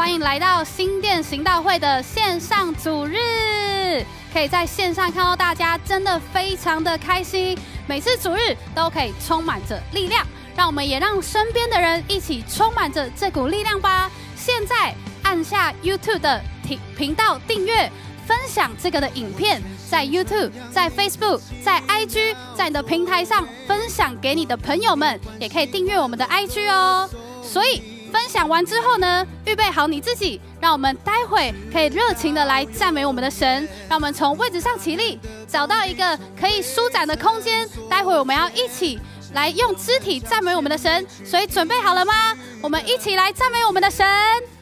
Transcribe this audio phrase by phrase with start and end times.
[0.00, 7.56] 欢迎来到新店行道会的线上主日，可以在线上看到大家，真的非常的开心。
[7.86, 10.26] 每次主日都可以充满着力量，
[10.56, 14.10] 让我们也让身边的人一起充满着这股力量吧。
[14.34, 17.92] 现在按下 YouTube 的频频道订阅，
[18.26, 27.06] 分享这个的影片，在 YouTube、在 Facebook、在 IG，在你的平台上分享给你的朋友们，也可以订阅我们的 IG 哦。
[27.42, 33.68] 所以分享完之后呢，预备好你自己，让我们待会可以热情的来赞美我们的神。
[33.88, 35.18] 让我们从位置上起立，
[35.48, 37.68] 找到一个可以舒展的空间。
[37.88, 39.00] 待会我们要一起
[39.32, 41.06] 来用肢体赞美我们的神。
[41.24, 42.12] 所以准备好了吗？
[42.60, 44.06] 我们一起来赞美我们的神。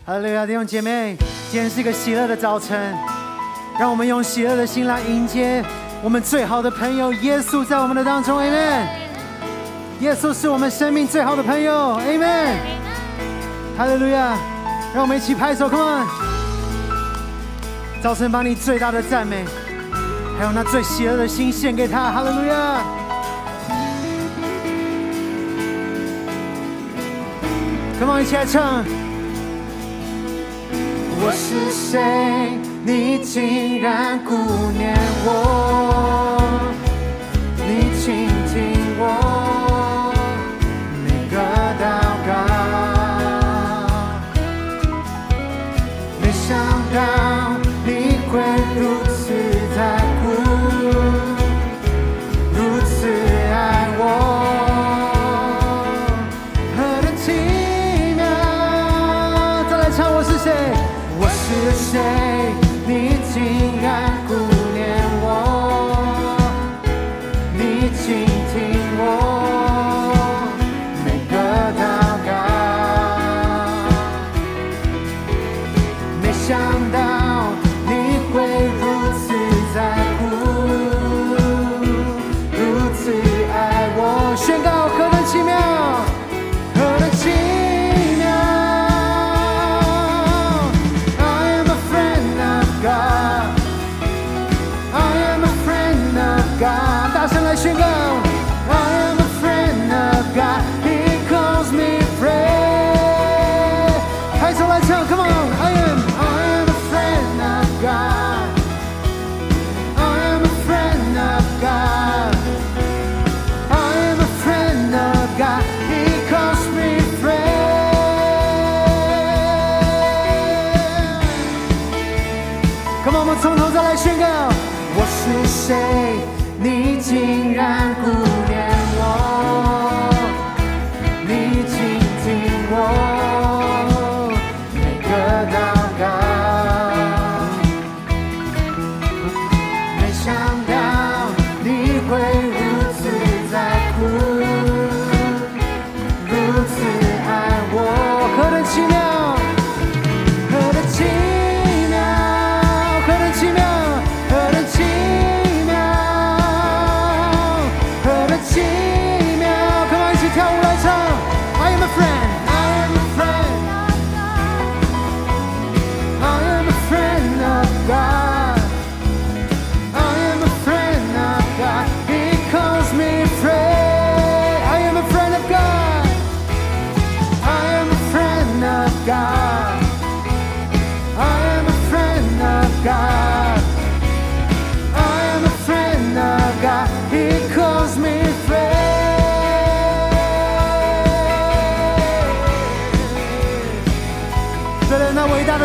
[0.04, 1.16] 哈利路亚，弟兄姐妹，
[1.50, 2.94] 今天是一个喜乐的早晨，
[3.78, 5.64] 让我们用喜乐的心来迎接
[6.02, 8.86] 我们最好的朋友耶稣在我们的当中，Amen。
[10.00, 12.87] 耶稣是我们生命最好的朋友，Amen。
[13.78, 14.36] 哈利路亚，
[14.92, 16.06] 让我们一起拍手，Come on。
[18.02, 19.44] 早晨把你最大的赞美，
[20.36, 22.82] 还有那最邪恶的心献给他，哈利路亚。
[28.00, 28.84] Come on，一起来唱。
[31.20, 32.58] 我是谁？
[32.84, 34.34] 你竟然顾
[34.72, 36.74] 念我？
[37.58, 39.47] 你倾听我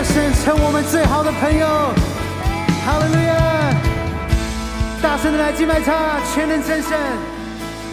[0.03, 1.68] 神成我们最好的朋友。
[2.86, 3.31] 哈利路亚！
[5.02, 6.97] 大声的来敬拜他，全能真神，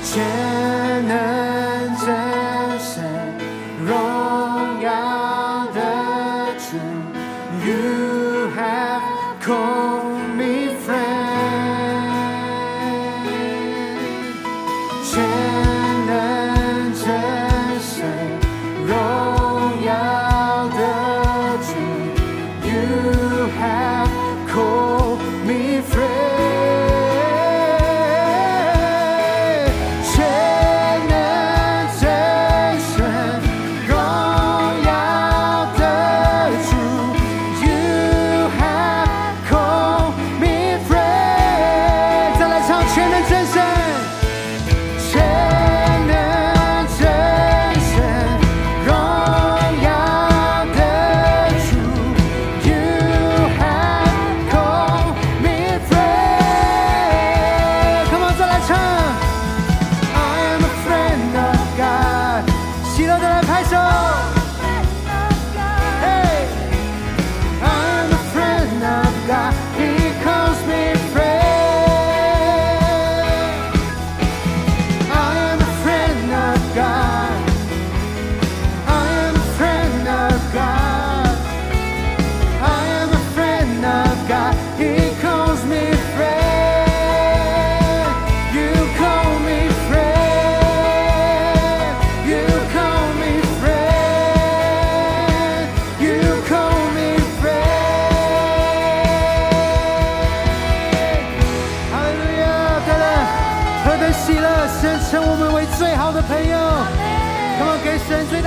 [0.05, 0.23] 全
[1.09, 2.40] 能真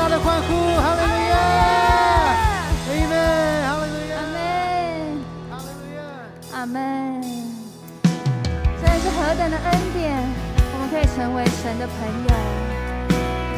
[0.03, 0.51] 他的欢呼，
[0.83, 1.33] 哈利路亚，
[2.91, 3.15] 阿门，
[3.63, 4.19] 哈利路亚，
[6.51, 6.75] 阿门，阿门。
[8.03, 10.11] 真在是何等的恩典，
[10.73, 11.95] 我们可以成为神的朋
[12.27, 12.35] 友，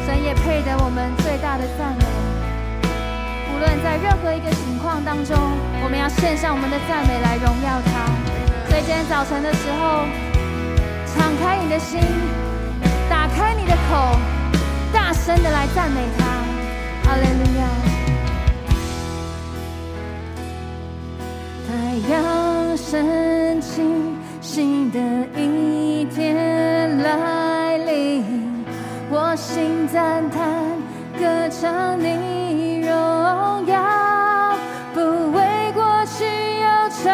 [0.06, 2.04] 神也配得我们最大的赞美。
[3.50, 5.36] 无论在任何一个情况当中，
[5.82, 8.06] 我们要献上我们的赞美来荣耀他。
[8.70, 10.06] 所以今天早晨的时候，
[11.10, 11.98] 敞开你的心，
[13.10, 14.14] 打开你的口，
[14.92, 16.35] 大声的来赞美他。
[17.06, 17.68] 阿雷利亚
[21.68, 23.82] 太阳升起
[24.40, 24.98] 新的
[25.36, 28.24] 一天来临
[29.08, 30.50] 我心赞叹
[31.18, 34.58] 歌唱你荣耀
[34.92, 35.00] 不
[35.30, 36.24] 为过去
[36.60, 37.10] 忧愁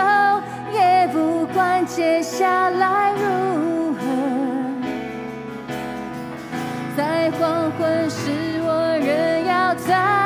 [0.72, 4.00] 也不管接下来如何。
[6.96, 8.41] 在黄昏时
[9.74, 10.21] 在。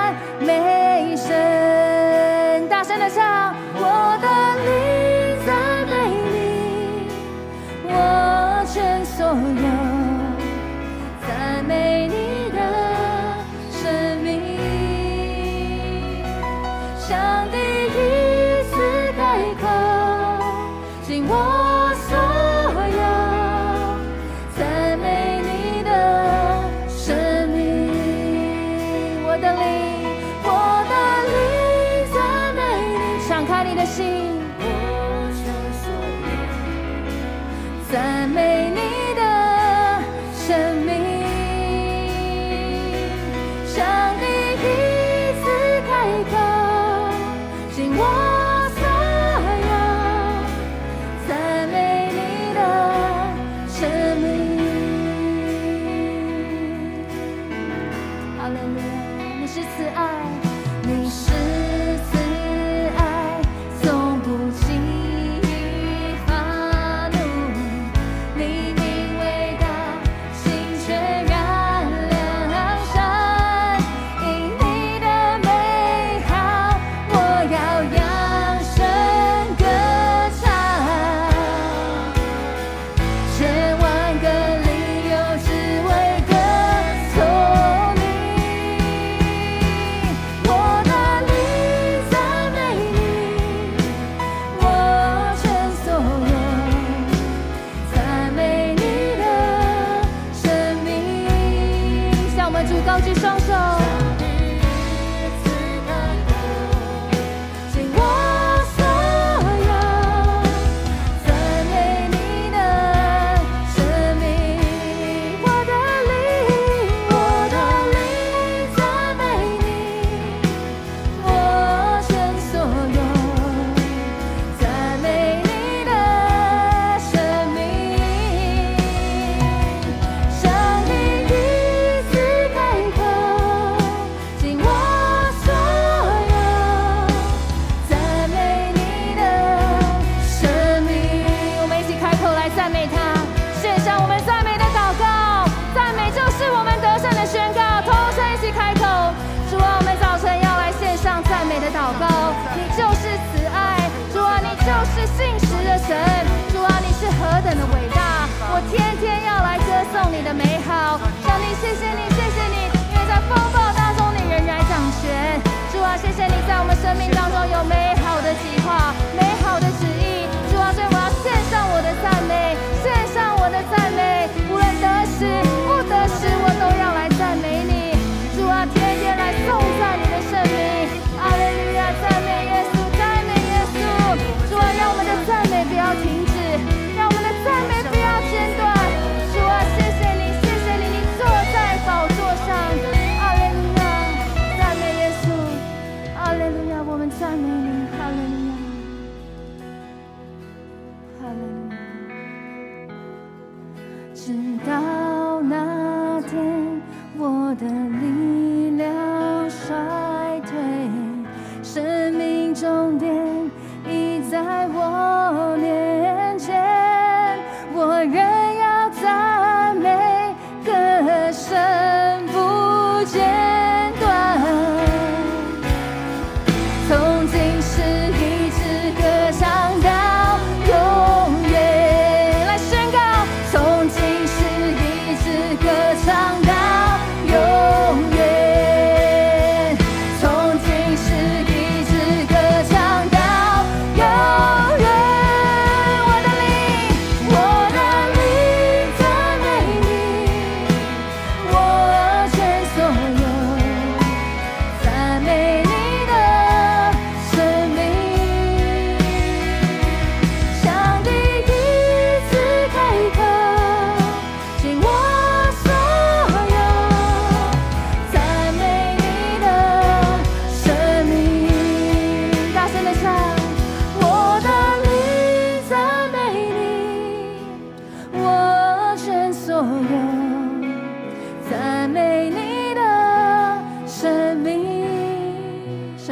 [160.16, 162.56] 你的美好，上帝，谢谢你，谢谢你，
[162.90, 165.38] 因为在风暴当中你仍然掌权。
[165.70, 170.26] 主啊，谢谢你在我们生命当中有美好的计划、美好的旨意。
[170.50, 174.05] 主啊，所以我要献上我的赞美，献上我的赞美。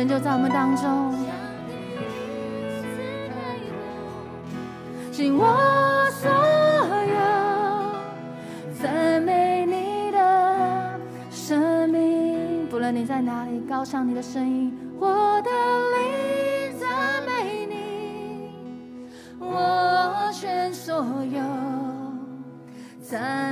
[0.06, 1.14] 就在我们当中，
[5.10, 6.30] 尽我所
[7.14, 7.16] 有，
[8.80, 12.66] 赞美你的生命。
[12.68, 15.08] 不论你在哪里，高唱你的声音，我
[15.42, 16.88] 的灵赞
[17.26, 18.50] 美你，
[19.40, 21.40] 我全所有，
[23.02, 23.43] 赞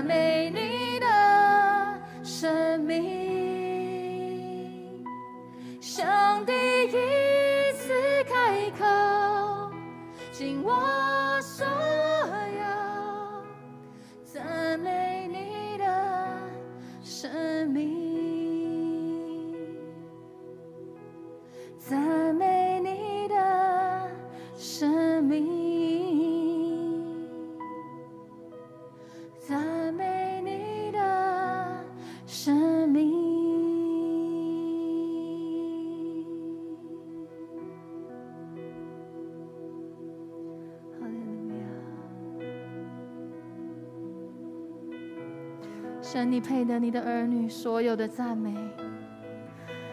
[46.33, 48.55] 你配得你的儿女所有的赞美。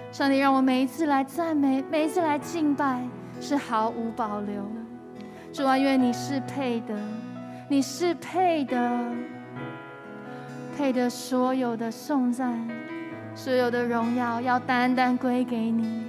[0.09, 3.05] 上帝，让我每一次来赞美，每一次来敬拜，
[3.41, 4.65] 是毫无保留。
[5.51, 6.95] 主啊，愿你是配的，
[7.67, 9.01] 你是配的，
[10.77, 12.57] 配得所有的颂赞，
[13.35, 16.07] 所有的荣耀，要单单归给你。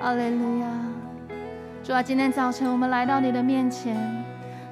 [0.00, 0.68] 哈利路亚！
[1.82, 3.96] 主啊，今天早晨我们来到你的面前，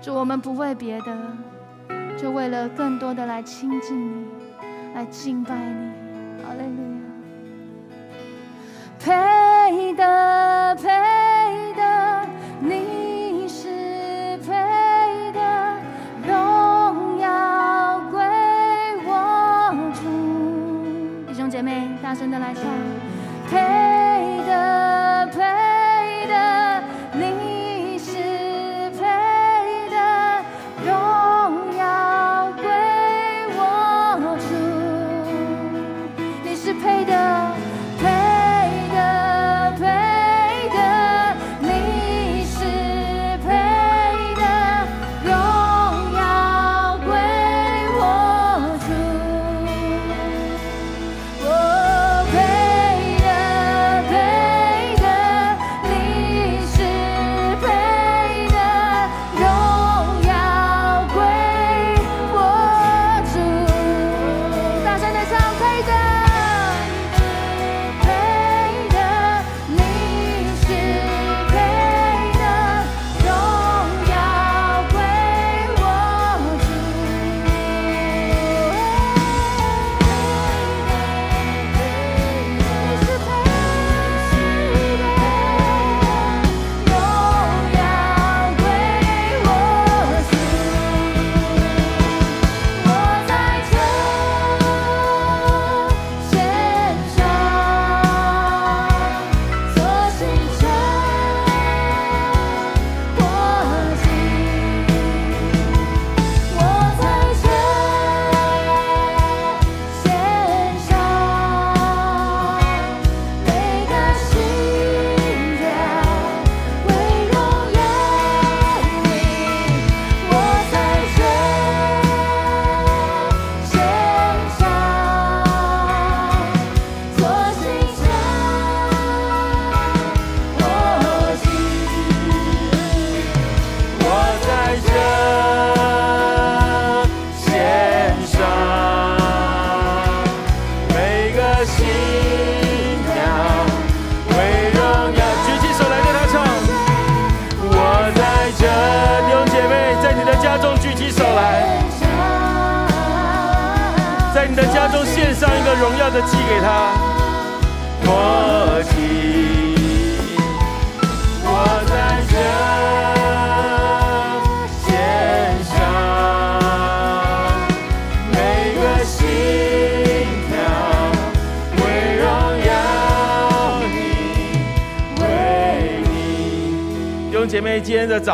[0.01, 1.19] 主，我们不为别的，
[2.17, 4.27] 就为了更多的来亲近你，
[4.95, 6.04] 来敬拜你。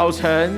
[0.01, 0.51] 早晨，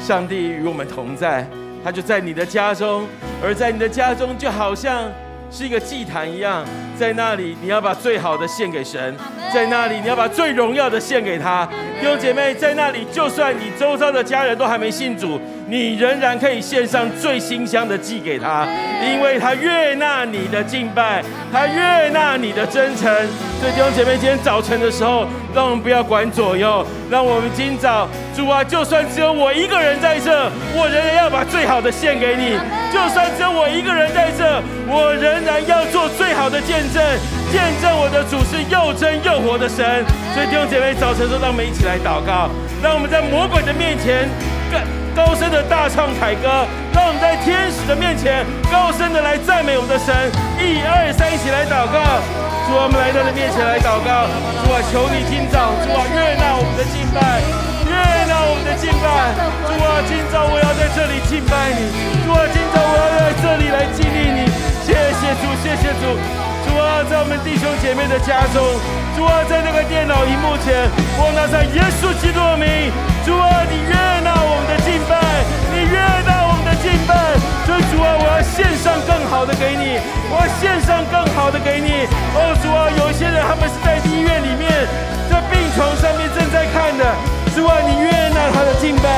[0.00, 1.44] 上帝与我们同在，
[1.82, 3.04] 他就在你的家中，
[3.42, 5.10] 而在你的家中，就好像
[5.50, 6.64] 是一个祭坛一样，
[6.96, 9.16] 在那里你要把最好的献给神，
[9.52, 11.68] 在那里你要把最荣耀的献给他。
[12.00, 18.68] 弟兄姐妹，在那里就算你周遭的家人都还没信主，你仍然可以献上最馨香的祭给他，
[19.02, 23.12] 因为他悦纳你的敬拜，他悦纳你的真诚。
[23.58, 30.30] 所以弟兄姐妹，今天早晨的时候，让我们不要管左右，让我们今早，主啊，就算只有我一个人在这，
[30.74, 32.58] 我仍然要把最好的献给你；
[32.92, 37.02] 就算只有我一个人在这，我仍然要做最好的见证，
[37.50, 40.04] 见证我的主是又真又活的神。
[40.34, 42.48] 所以弟兄姐妹，早晨都让我们一起来祷告，
[42.82, 44.28] 让我们在魔鬼的面前
[44.70, 44.78] 更
[45.14, 50.14] 高声的大唱凯歌，让我们在天使的面前高声的来赞美我们的神。
[50.62, 52.49] 一二三，一起来祷告。
[52.70, 54.30] 主啊，我们来到你面前来祷告。
[54.62, 57.42] 主啊，求你今早，主啊，悦纳我们的敬拜，
[57.82, 57.98] 悦
[58.30, 59.34] 纳我们的敬拜。
[59.66, 61.90] 主啊，今早我要在这里敬拜你。
[62.22, 64.46] 主啊，今早我要在这里来激励你。
[64.86, 66.14] 谢谢主，谢谢主。
[66.62, 68.62] 主啊，在我们弟兄姐妹的家中，
[69.18, 70.86] 主啊，在那个电脑荧幕前，
[71.18, 72.94] 我拿上耶稣基督的名。
[73.26, 75.18] 主啊，你悦纳我们的敬拜，
[76.82, 77.14] 敬拜。
[77.64, 80.00] 所以主啊，我要献上更好的给你，
[80.32, 82.08] 我要献上更好的给你。
[82.34, 84.68] 哦，主啊，有一些人他们是在医院里面，
[85.30, 87.04] 在病床上面正在看的。
[87.54, 89.08] 主啊，你悦纳他的敬拜，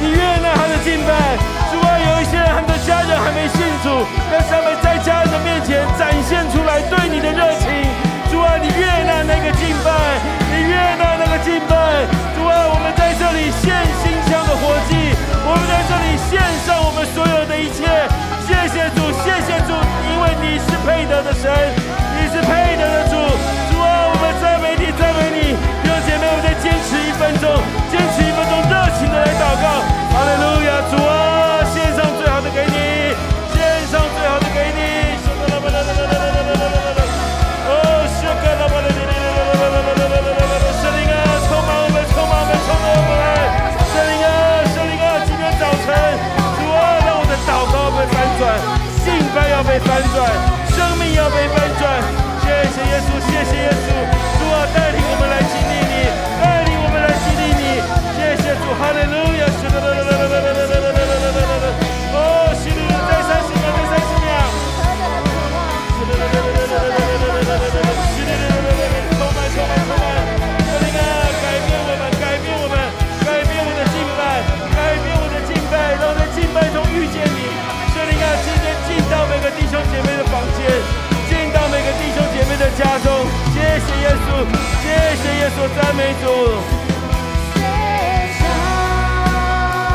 [0.00, 1.36] 你悦纳他的敬拜。
[1.72, 7.68] 主啊，有一些人他们的家人还没信主，但是他们在家人的面前展现出来对你的热情。
[8.30, 9.90] 主啊，你悦纳那个敬拜，
[10.52, 11.74] 你悦纳那个敬拜。
[12.36, 14.12] 主啊，我们在这里献心
[14.50, 15.14] 的火祭，
[15.46, 17.86] 我们在这里献上我们所有的一切。
[18.42, 19.70] 谢谢主，谢谢主，
[20.10, 21.46] 因为你是配得的神，
[22.18, 23.14] 你是配得的主。
[23.70, 25.54] 主啊，我们赞美你，赞美你。
[25.54, 27.46] 弟兄姐妹，我们再坚持一分钟，
[27.94, 29.86] 坚持一分钟，热情的来祷告。
[30.10, 31.29] 哈利路亚，主啊，
[49.84, 50.28] 翻转，
[50.76, 52.02] 生命要被翻转。
[52.42, 53.86] 谢谢耶稣，谢谢耶稣，
[84.00, 84.28] 耶稣，
[84.82, 84.84] 谢
[85.16, 86.24] 谢耶稣，赞美主。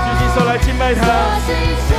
[0.03, 1.94] 举起手来敬拜他。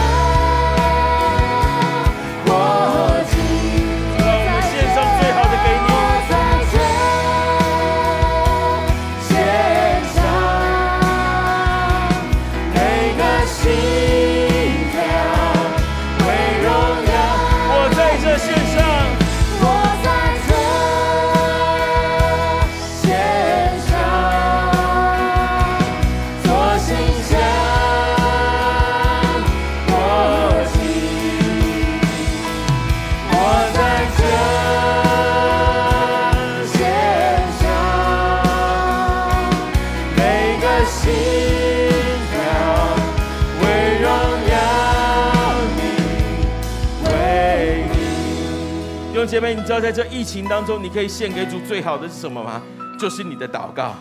[49.76, 52.62] 道在这疫情当中，你可以献给主最好的是什么吗？
[52.98, 53.94] 就是你的祷告。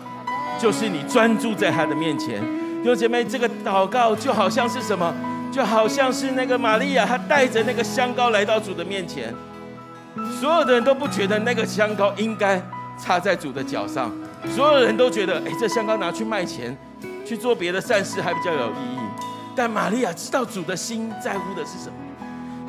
[0.58, 2.40] 就是你专注在他的面前。
[2.82, 5.14] 弟兄姐妹，这个祷告就好像是什么？
[5.52, 9.34] 就好像是那个玛利亚，她带着那个香膏来到主的面前，
[10.40, 12.58] 所有的人都不觉得那个香膏应该
[12.98, 14.10] 插在主的脚上，
[14.54, 16.74] 所有人都觉得，哎，这香膏拿去卖钱，
[17.26, 18.98] 去做别的善事还比较有意义。
[19.54, 21.94] 但玛利亚知道主的心在乎的是什么，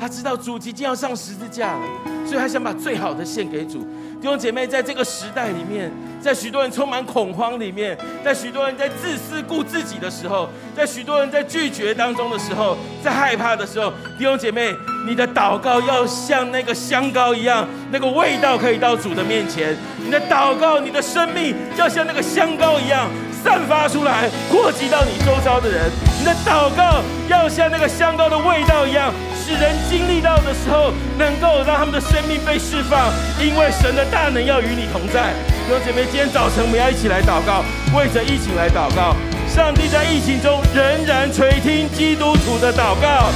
[0.00, 1.86] 他知道主即将要上十字架了，
[2.26, 3.86] 所以他想把最好的献给主。
[4.20, 14.74] 弟兄姐妹，在这个时代里面，在许多人充满恐慌里面，在许多人在自私顾自己的时候，在许多人在拒绝当中的时候，在害怕的时候，弟兄姐妹，
[15.06, 19.76] 你的祷告要像那个香膏一样，那个味道可以到主的面前。
[20.04, 23.08] 你的祷告，你的生命要像那个香膏一样
[23.48, 25.90] 散发出来，扩及到你周遭的人。
[26.18, 29.10] 你的祷告要像那个香膏的味道一样。
[29.40, 33.08] 使人经历到的时候，能够让他们的生命被释放，
[33.40, 35.32] 因为神的大能要与你同在。
[35.64, 37.64] 弟兄姐妹，今天早晨我们要一起来祷告，
[37.96, 39.16] 为着疫情来祷告。
[39.48, 43.32] 上帝在疫情中仍然垂听基督徒的祷告，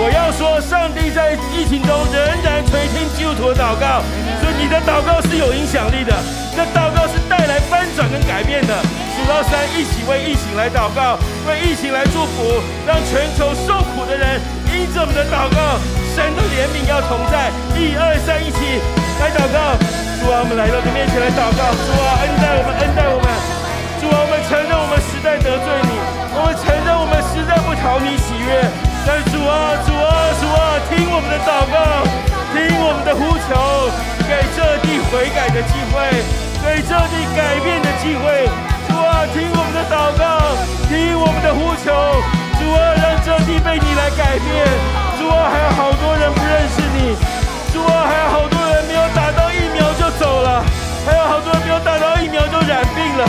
[0.00, 4.00] 我要说，上帝在疫情中仍然垂听基督徒的祷告，
[4.40, 6.16] 所以你的祷告是有影响力的，
[6.56, 8.72] 这祷告是带来翻转跟改变的。
[9.22, 11.14] 数到三，一起为疫情来祷告，
[11.46, 15.78] 为疫情来祝福，让全球受苦的人因着我们的祷告，
[16.10, 17.54] 神的怜悯要同在。
[17.78, 18.82] 一二三，一起
[19.22, 19.78] 来祷告。
[20.18, 21.70] 主啊，我们来到你面前来祷告。
[21.70, 23.26] 主啊，恩待我们，恩待我们。
[24.02, 25.92] 主啊，我们承认我们实在得罪你，
[26.34, 28.58] 我们承认我们实在不讨你喜悦。
[29.06, 32.02] 但主啊，主啊，主啊，听我们的祷告，
[32.50, 33.86] 听我们的呼求，
[34.26, 36.10] 给这地悔改的机会，
[36.58, 38.50] 给这地改变的机会。
[39.30, 40.56] 听我们的祷告，
[40.88, 41.92] 听我们的呼求。
[42.58, 44.50] 主啊，让这地被你来改变。
[45.18, 47.14] 主啊，还有好多人不认识你。
[47.72, 50.62] 主啊，还有好多人没有打到疫苗就走了，
[51.06, 53.22] 还有好多人没有打到疫苗就染病了。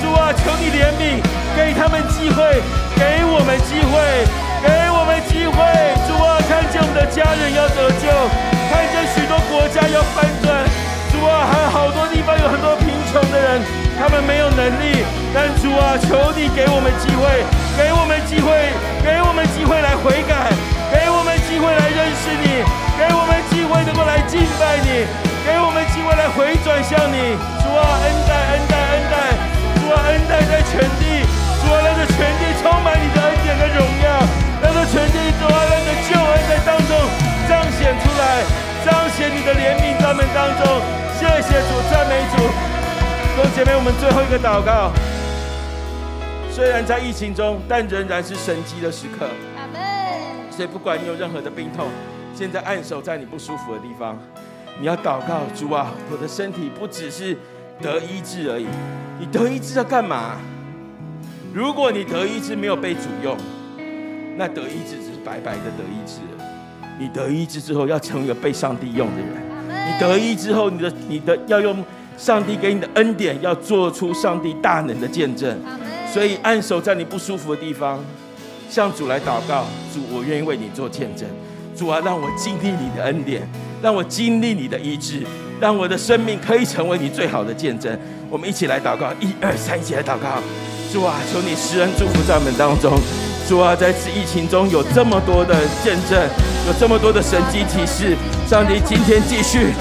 [0.00, 1.20] 主啊，求你怜悯，
[1.54, 2.62] 给他们机会，
[2.96, 3.98] 给我们机会，
[4.62, 5.58] 给我们机会。
[6.08, 8.06] 主啊，看见我们的家人要得救，
[8.70, 10.64] 看见许多国家要翻转。
[11.12, 13.60] 主啊，还有好多地方有很多贫穷的人，
[14.00, 15.04] 他们没有能力。
[15.36, 17.44] 但主啊，求你给我们机会，
[17.76, 18.72] 给我们机会，
[19.04, 20.48] 给我们机会来悔改，
[20.90, 22.64] 给我们机会来认识你，
[22.96, 25.06] 给我们机会能够来敬拜你，
[25.46, 27.36] 给我们机会来回转向你。
[27.62, 29.16] 主啊，恩待，恩待，恩待。
[29.78, 31.22] 主啊，恩待在全地，
[31.62, 34.08] 主啊，让这全地充满你的恩典的荣耀，
[34.64, 36.90] 让这全地主啊，让这救恩在当中
[37.46, 38.42] 彰显出来，
[38.82, 40.82] 彰显你的怜悯在们当中。
[41.14, 42.79] 谢谢主，赞美主。
[43.40, 44.92] 弟兄姐妹，我们最后一个祷告。
[46.52, 49.26] 虽然在疫情中，但仍然是神迹的时刻。
[49.56, 49.80] 阿门。
[50.50, 51.86] 所以不管你有任何的病痛，
[52.34, 54.18] 现在按手在你不舒服的地方，
[54.78, 57.36] 你要祷告主啊，我的身体不只是。
[57.80, 58.66] 得医治而已，
[59.18, 60.36] 你得医治要干嘛？
[61.54, 63.34] 如果你得医治没有被主用，
[64.36, 66.20] 那得医治只是白白的得医治。
[66.98, 69.28] 你得医治之后要成为一个被上帝用的人。
[69.66, 71.82] 你得医之后，你的你的要用
[72.20, 75.58] 上帝给你的恩典，要做出上帝大能的见证。
[76.12, 77.98] 所以按手在你不舒服的地方，
[78.68, 79.64] 向主来祷告。
[79.94, 81.26] 主，我愿意为你做见证。
[81.74, 83.48] 主啊，让我经历你的恩典，
[83.80, 85.22] 让我经历你的医治。
[85.58, 87.98] 让我的生命可以成为你最好的见证。
[88.28, 90.42] 我们一起来祷告，一二三，一起来祷告。
[90.92, 92.92] 主啊，求你施恩祝福在我们当中。
[93.48, 96.20] 主啊，在此疫情中有这么多的见证，
[96.66, 98.14] 有这么多的神迹启示。
[98.46, 99.72] 上帝今天继续，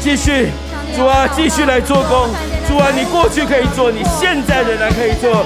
[0.00, 0.48] 继续，
[0.96, 2.28] 主啊，继续来做工。
[2.66, 5.44] 主啊，你过去可以做，你现在仍然可以做。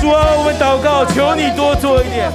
[0.00, 2.30] 主啊，我们祷告，求你多做一点。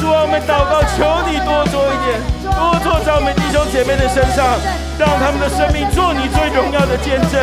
[0.00, 4.58] 主啊，我们祷告，求你多做一点，多做在我们弟兄姐妹的身上。
[4.98, 7.40] 让他们的生命做你最荣耀的见证，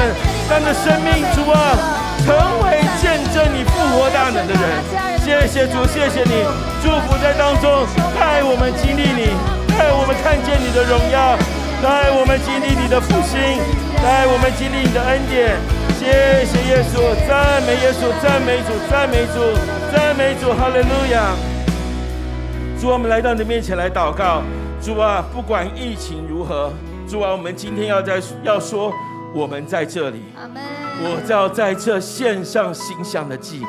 [0.47, 1.75] 让的生命主啊，
[2.23, 2.31] 成
[2.63, 4.63] 为见证你复活大能的人。
[5.19, 6.45] 谢谢主，谢谢你，
[6.81, 7.83] 祝福在当中，
[8.15, 9.35] 带我们经历你，
[9.75, 11.35] 带我们看见你的荣耀，
[11.81, 13.39] 带我们经历你的复兴，
[14.03, 15.55] 带我们经历你的恩典。
[15.97, 19.39] 谢谢耶稣，赞美耶稣，赞美主，赞美主，
[19.91, 21.35] 赞美主，哈利路亚。
[22.79, 24.41] 主，我们来到你的面前来祷告，
[24.81, 26.71] 主啊，不管疫情如何。
[27.07, 28.93] 主啊，我们今天要在要说，
[29.33, 30.21] 我们在这里。
[31.01, 33.65] 我要在这献上馨香的祭。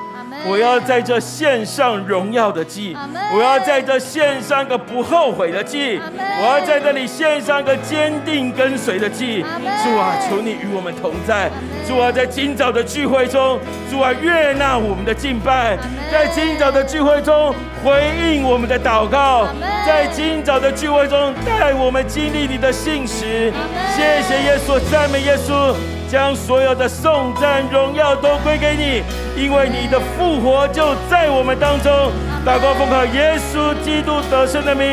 [0.48, 2.96] 我要在这献上荣耀的祭。
[3.34, 6.00] 我要在这献上个不后悔的祭。
[6.40, 9.42] 我要在这里献上个坚定跟随的祭。
[9.82, 11.50] 主啊，求你与我们同在。
[11.86, 13.58] 主啊，在今早的聚会中，
[13.90, 15.76] 主啊，悦纳我们的敬拜。
[16.10, 17.54] 在今早的聚会中。
[17.82, 19.48] 回应我们的祷告，
[19.86, 23.50] 在今早的聚会中带我们经历你的信实。
[23.96, 25.74] 谢谢耶稣，赞美耶稣，
[26.10, 29.04] 将所有的颂赞荣耀都归给你，
[29.40, 32.10] 因为你的复活就在我们当中。
[32.44, 34.84] 祷告奉靠耶稣基督得胜的名，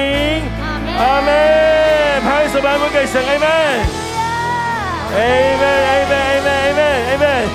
[0.96, 2.22] 阿门。
[2.22, 3.48] 拍手拍不给神，阿门。
[5.10, 5.18] 阿
[5.58, 7.48] 门，阿门，阿门，阿门，阿门。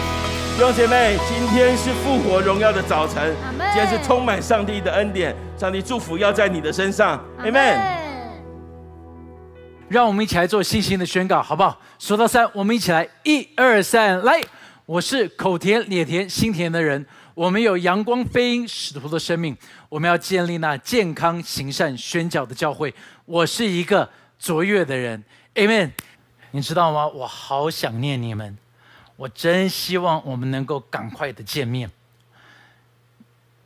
[0.56, 8.01] 弟兄姐妹，今天是复活荣耀的早晨，今天是充满上帝的恩典，上帝祝福要在你的身上，阿门。
[9.92, 11.78] 让我们一起来做信心的宣告，好不好？
[11.98, 14.40] 数到三，我们一起来，一二三，来！
[14.86, 19.54] 我是口甜、脸甜、心甜的人，我们有阳光、飞鹰、使徒的生命，
[19.90, 22.92] 我们要建立那健康、行善、宣教的教会。
[23.26, 25.22] 我是一个卓越的人
[25.56, 25.90] ，amen。
[26.52, 27.06] 你知道吗？
[27.06, 28.56] 我好想念你们。
[29.16, 31.90] 我真希望我们能够赶快的见面。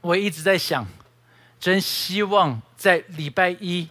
[0.01, 0.85] 我一直在想，
[1.61, 3.89] 真希望在礼拜一，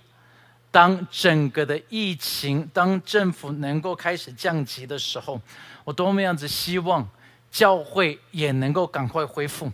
[0.76, 5.40] 当整个的疫情，当政府能够开始降级的时候，
[5.86, 7.08] 我多么样子希望
[7.50, 9.72] 教会也能够赶快恢复。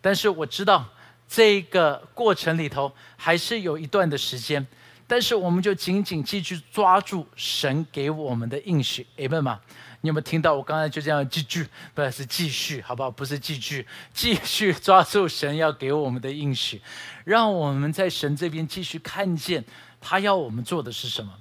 [0.00, 0.84] 但是我知道
[1.28, 4.66] 这个过程里头还是有一段的时间。
[5.06, 9.60] 但是我们就紧紧继续抓住神给我们的应许，阿门吗？
[10.00, 13.10] 你有没有听到我刚才就这样继续，不是继续，好不好？
[13.10, 16.80] 不是继续，继续抓住神要给我们的应许，
[17.24, 19.62] 让我们在神这边继续看见
[20.06, 21.32] 他要我们做的是什么。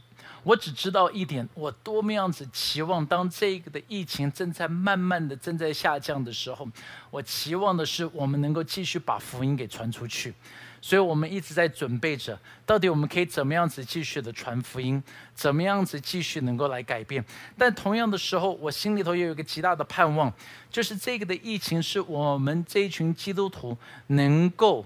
[0.43, 6.67] 我只知道一点，我多么样子期望，当这个的疫情正在慢慢的正在下降的时候，
[7.11, 10.33] 我期望的是我们能够继续把福音给传出去。
[10.81, 15.01] 所以我们一直在准备着，到底我们可以怎么样子继续的传福音，
[15.33, 17.23] 怎么样子继续能够来改变。
[17.57, 20.31] 但同样的时候，我心里头也有一个极大的盼望，
[20.69, 24.85] 就是这个的疫情是我们这一群基督徒能够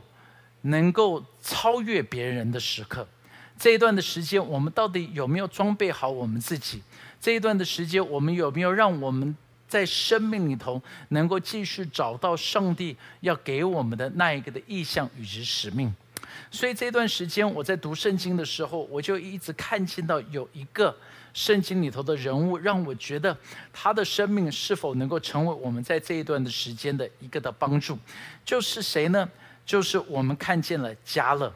[0.61, 3.07] 能够超越别人的时刻。
[3.59, 6.81] 这一段的时间，我们到底有没有装备好我们自己？
[7.19, 9.35] 这一段的时间，我们有没有让我们
[9.67, 15.93] 在生命里头能够继续找到上帝要给我们的那一个的意向与之使命？
[16.51, 20.95] 所以这段时间我在读圣经的时候，我就一直看见到有一个
[21.33, 23.35] 圣经里头的人物，让我觉得
[23.73, 27.97] 他的生命是否能够成为我们在这一段的时间的一个的帮助？
[28.45, 29.27] 就是谁呢？
[29.65, 31.51] 就是我们看见了加勒。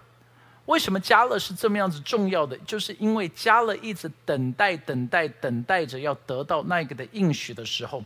[0.71, 2.57] 为什么加勒是这么样子重要的？
[2.59, 8.01] 就是因为加勒一直等待、等待、等待着要得到那个的应许的时候，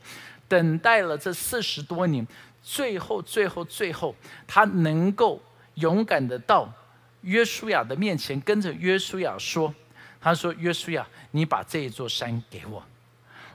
[0.47, 2.25] 等待了这四十多年，
[2.63, 4.15] 最后、最后、最后，
[4.47, 5.39] 他能够
[5.75, 6.67] 勇敢的到
[7.21, 9.71] 约书亚的面前，跟着约书亚说
[10.19, 12.83] ：“他说，约书亚，你把这一座山给我。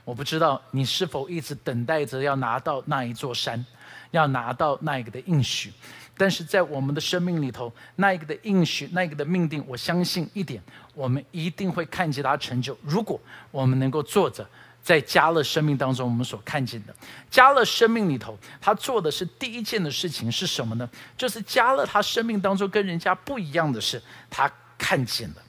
[0.05, 3.65] 我不知道你是否一直等待着要拿到那一座山，
[4.11, 5.73] 要拿到那一个的应许。”
[6.21, 10.61] 但是在我们的生命里头，那一个的应许，那一个的命定，我相信一点，
[10.93, 12.77] 我们一定会看见他成就。
[12.83, 14.47] 如果我们能够做着
[14.83, 16.93] 在加勒生命当中我们所看见的，
[17.31, 20.87] 加勒生命里头，他做的是第一件的事情是什么呢？
[21.17, 25.41] 就是加勒他生命当中跟人家不一样的是，他看见了，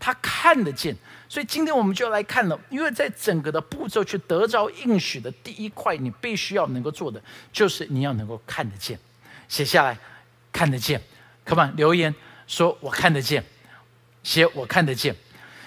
[0.00, 0.96] 他看得见。
[1.28, 8.98] 所以今天我们就要来看了，因为在整个的步骤去得着应许的第一块，你必须要能够做的，就是你要能够看得见。
[9.48, 9.98] 写下来，
[10.52, 11.00] 看得见
[11.44, 12.14] ，Come on，留言
[12.46, 13.44] 说我看得见，
[14.22, 15.14] 写我看得见。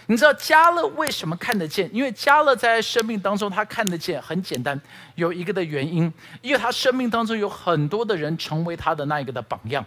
[0.07, 1.87] 你知道加勒为什么看得见？
[1.93, 4.79] 因为加勒在生命当中他看得见，很简单，
[5.13, 6.11] 有一个的原因，
[6.41, 9.85] 因为他生命当中有很多的人成为他的那一个的榜样。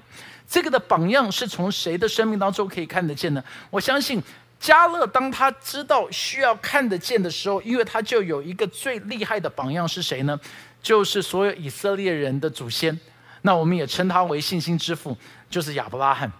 [0.48, 3.42] 这个的榜样是从谁的生命当中可以看得见呢？
[3.68, 4.22] 我相信
[4.60, 10.38] 加勒当他知道需要看得见的时候，因为他就有一个最厉害的榜样是谁呢？
[10.80, 12.96] 就是所有以色列人的祖先。
[13.42, 15.16] 那我们也称他为信心之父，
[15.50, 16.30] 就是亚伯拉罕。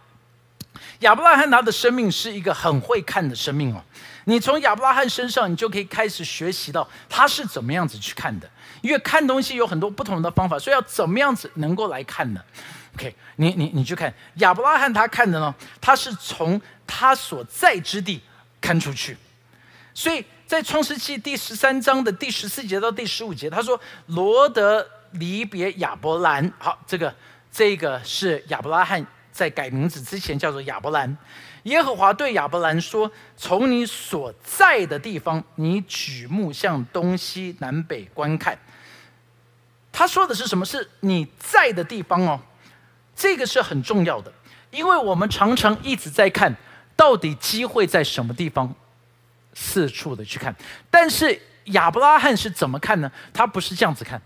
[1.00, 3.82] 亚伯拉罕他的生命是一个很会看的生命哦。
[4.24, 8.48] 你从亚伯拉罕身上，你就可以开始学习到他是怎么样子去看的。
[8.80, 12.40] 因为看东西有很多不同的方法，所以要怎么样子能够来看呢
[12.94, 15.54] ？OK，你你你去看亚伯拉罕他看的呢？
[15.80, 18.22] 他是从他所在之地
[18.60, 19.16] 看出去。
[19.92, 24.88] 所以在创世纪第十三章的第十四节到第十五节，他说罗德。
[25.12, 27.14] 离别亚伯兰，好，这个
[27.50, 31.16] 这个是亚伯拉罕在改名字之前叫做亚伯兰。
[31.64, 38.58] 耶和华对亚伯兰说：“从你所在的地方，你举目向东西南北观看。”
[39.92, 40.64] 他说的是什么？
[40.64, 42.40] 是你在的地方哦，
[43.14, 44.32] 这个是很重要的，
[44.72, 46.52] 因为我们常常一直在看
[46.96, 48.74] 到底机会在什么地方，
[49.54, 50.52] 四处的去看。
[50.90, 53.12] 但是亚伯拉罕是怎么看呢？
[53.32, 54.20] 他不是这样子看。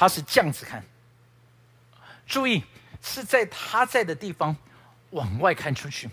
[0.00, 0.82] 他是这样子看，
[2.26, 2.64] 注意
[3.02, 4.56] 是在他在的地方
[5.10, 6.08] 往外看出去，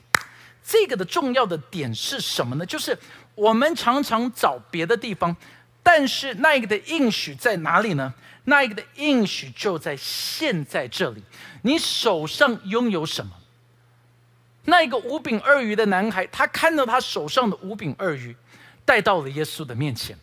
[0.62, 2.66] 这个的重要的点是什么呢？
[2.66, 3.00] 就是
[3.34, 5.34] 我们常常找别的地方，
[5.82, 8.14] 但是那一个的应许在哪里呢？
[8.44, 11.24] 那一个的应许就在现在这里，
[11.62, 13.32] 你手上拥有什么？
[14.66, 18.36] 那一个五饼二鱼的男孩，他看到他手上的五饼二鱼，
[18.84, 20.20] 带到了耶稣的面前。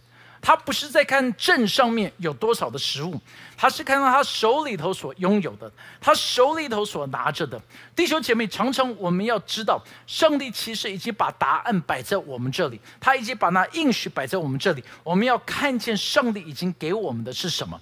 [0.46, 3.18] 他不是在看镇上面有多少的食物，
[3.56, 7.58] 他是看到他手里头所拥有的，他手里头所拿着的。
[7.96, 14.84] 弟兄姐妹，常常我们要知道，上帝其实已经把答案摆在我们这里，他已经把那应许摆在我们这里。
[15.02, 17.80] 我们要看见上帝已经给我们的是什么？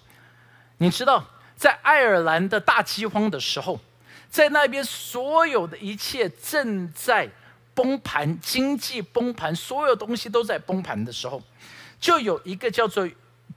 [0.79, 3.81] 你知道，在爱尔兰的大饥荒的时候，
[4.31, 7.29] 在那边所有的一切正在
[7.75, 11.43] 崩盘，经济崩盘，所有东西都在崩盘的时候。
[12.03, 13.09] 就有一个叫做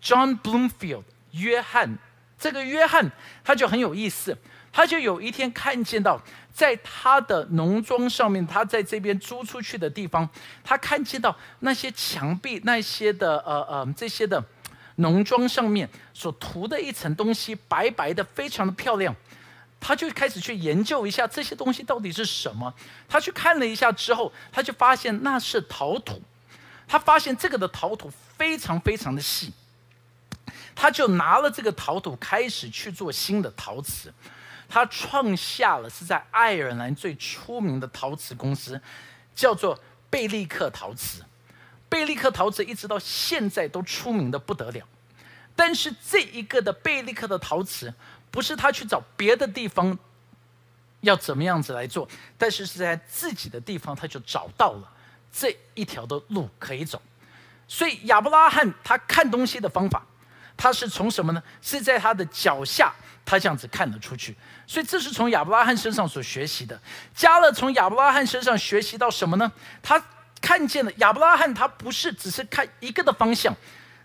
[0.02, 1.98] John Bloomfield 约翰，
[2.40, 3.12] 这个约翰
[3.44, 4.38] 他就很有意思，
[4.72, 6.22] 他就有一天看见到，
[6.54, 10.30] 在他的农庄上面，他在这边租出去的地方，
[10.64, 14.42] 他看见到那些墙壁那些的呃呃这些的
[14.98, 19.14] 农庄上面所涂的一层东西，白白的，非常的漂亮。
[19.80, 22.72] 他就开始去研究一下这些东西到底是什么。
[23.08, 26.22] 他去看了一下之后，他就发现那是陶土。
[26.88, 29.52] 他发现这个的陶土非常非常的细，
[30.76, 34.14] 他就拿了这个陶土开始去做新的陶瓷。
[34.68, 38.82] 他创下了是在爱尔兰最出名的陶瓷公司，
[39.36, 41.24] 叫做贝利克陶瓷。
[41.88, 44.88] 贝利克陶瓷一直到现在都出名的不得了。
[45.56, 47.94] 但是这一个的贝利克的陶瓷，
[48.32, 49.98] 不是他去找别的地方
[51.02, 54.92] 要怎么样子来做，但是是在自己的地方他就找到了
[55.32, 57.02] 这一条的路可以走。
[57.68, 60.06] 所以亚伯拉罕他看东西的方法，
[60.56, 61.42] 他是从什么呢？
[61.62, 62.94] 是在他的脚下，
[63.26, 64.36] 他这样子看得出去。
[64.68, 66.80] 所以这是从亚伯拉罕身上所学习的。
[67.14, 69.52] 加勒从亚伯拉罕身上学习到什么呢？
[69.82, 70.04] 他
[70.42, 73.56] 看见了亚伯拉罕，他不是只是看一个的方向。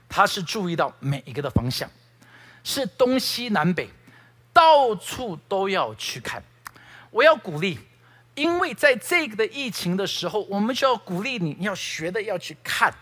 [0.08, 1.88] 他是注意到每一个的方向，
[2.64, 3.88] 是东西南北，
[4.52, 6.42] 到处都要去看。
[7.10, 7.78] 我要鼓励，
[8.34, 12.92] 因为在这个的疫情的时候，我们就要鼓励你，要学的要去看。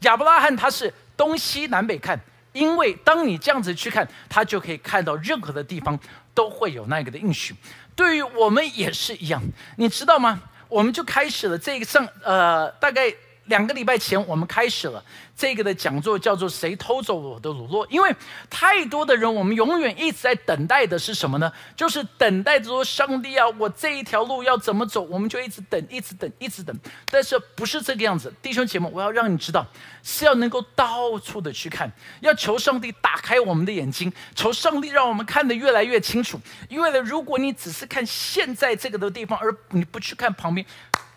[0.00, 2.18] 亚伯拉罕他是东西南北看，
[2.52, 5.98] 因为当你这样子去看，他就可以看到任何的地方
[6.34, 7.54] 都会有那个的应许。
[7.94, 9.42] 对于我们也是一样，
[9.76, 10.40] 你知道吗？
[10.68, 13.14] 我们就开始了这个上呃，大概。
[13.50, 15.04] 两个礼拜前，我们开始了
[15.36, 17.84] 这个的讲座，叫做“谁偷走我的乳酪”。
[17.90, 18.14] 因为
[18.48, 21.52] 太多的人，我们永远一直在等待的是什么呢？
[21.76, 26.74] 就是等待着说：“上帝啊，我这一条路要怎么走？”我们就一直等，一直等，一直等。
[27.10, 29.66] 但是不是这个样子，弟兄姐妹，我要让你知道，
[30.04, 36.40] 是要能够到处的去看，要求上帝打开我们的眼睛，求上帝让我们看得越来越清楚。
[36.68, 40.64] 因为呢，如果你只是看现在这个的地方，而你不去看旁边，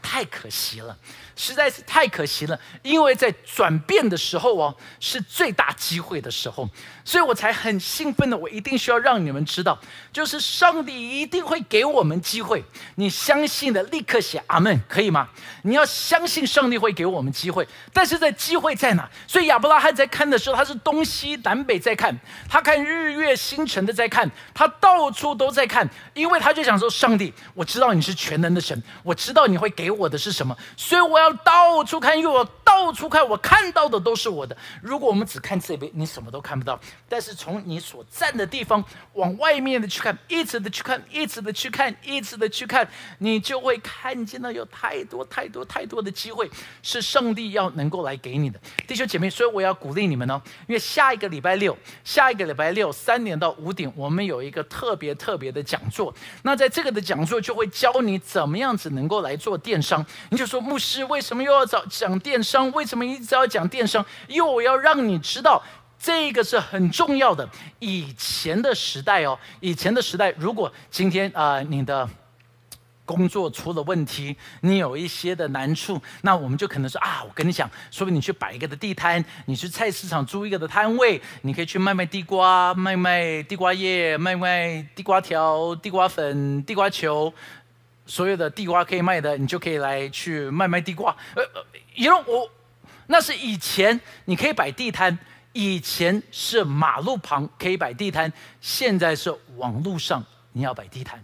[0.01, 0.97] 太可惜了。
[1.35, 6.69] 实在是太可惜了，因为在转变的时候哦，是最大机会的时候，
[7.03, 8.37] 所以我才很兴奋的。
[8.37, 9.79] 我一定需要让你们知道，
[10.11, 12.63] 就是上帝一定会给我们机会。
[12.95, 15.27] 你相信的，立刻写阿门，可以吗？
[15.63, 19.09] 你要相信上帝会给我们机会，但是在机会在哪？
[19.27, 22.15] 所以亚伯拉罕在看的时候，他是东西南北在看，
[22.47, 31.22] 他看日月星辰的在看，他到处都在看，因为他就想说：上帝，我知道你是全能的神，我知道你会给我的是什么，所以我要。
[31.23, 34.55] 要到处看，因为我到处看，我看到的都是我的。
[34.81, 36.79] 如果我们只看这边，你什么都看不到。
[37.07, 38.83] 但是从你所站的地方
[39.13, 42.87] 往外面的去看，一直的去看，一直的去看，一直的去看，
[43.19, 46.49] 你就会看见了有太多太多太多的机会
[46.81, 49.29] 是上帝要能够来给你的，弟兄姐妹。
[49.29, 56.13] 所以我要鼓励你们呢，因为下一个礼拜六，下一个礼拜六三点到五点，我们有一个特别特别的讲座。
[56.43, 60.05] 那在这个的讲座就会教你怎么样子能够来做电商。
[60.29, 62.71] 你就说牧师为什么又要找讲电商？
[62.71, 64.03] 为什么一直要讲电商？
[64.27, 65.61] 因为我要让你知道，
[65.99, 67.47] 这个是很重要的。
[67.77, 72.09] 以前的时代哦，以前的时代，如果今天啊你的
[73.05, 87.31] 工作出了问题，你有一些的难处，那我们就可能说啊，我跟你讲，说不定你去摆一个的地摊，你去菜市场租一个的摊位，你可以去卖卖地瓜，卖卖地瓜叶，卖卖地瓜条、地瓜粉、地瓜球。
[88.05, 91.15] 所有的地瓜可以卖的，你就可以来去卖卖地瓜。
[91.35, 91.43] 呃，
[91.95, 92.49] 因为我
[93.07, 95.17] 那是以前你可以摆地摊，
[95.51, 101.23] 以前是马路旁可以摆地摊，现在是网络上你要摆地摊。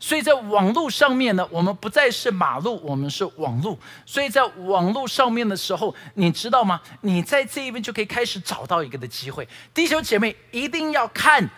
[0.00, 3.78] 所以在网络上面呢，我们不再是马路，我们是网络。
[4.04, 6.80] 所以在网络上面的时候，你知道吗？
[7.00, 9.48] 你在这一边就可以开始找到一个的机会。
[9.72, 11.48] 弟兄姐妹一定要看，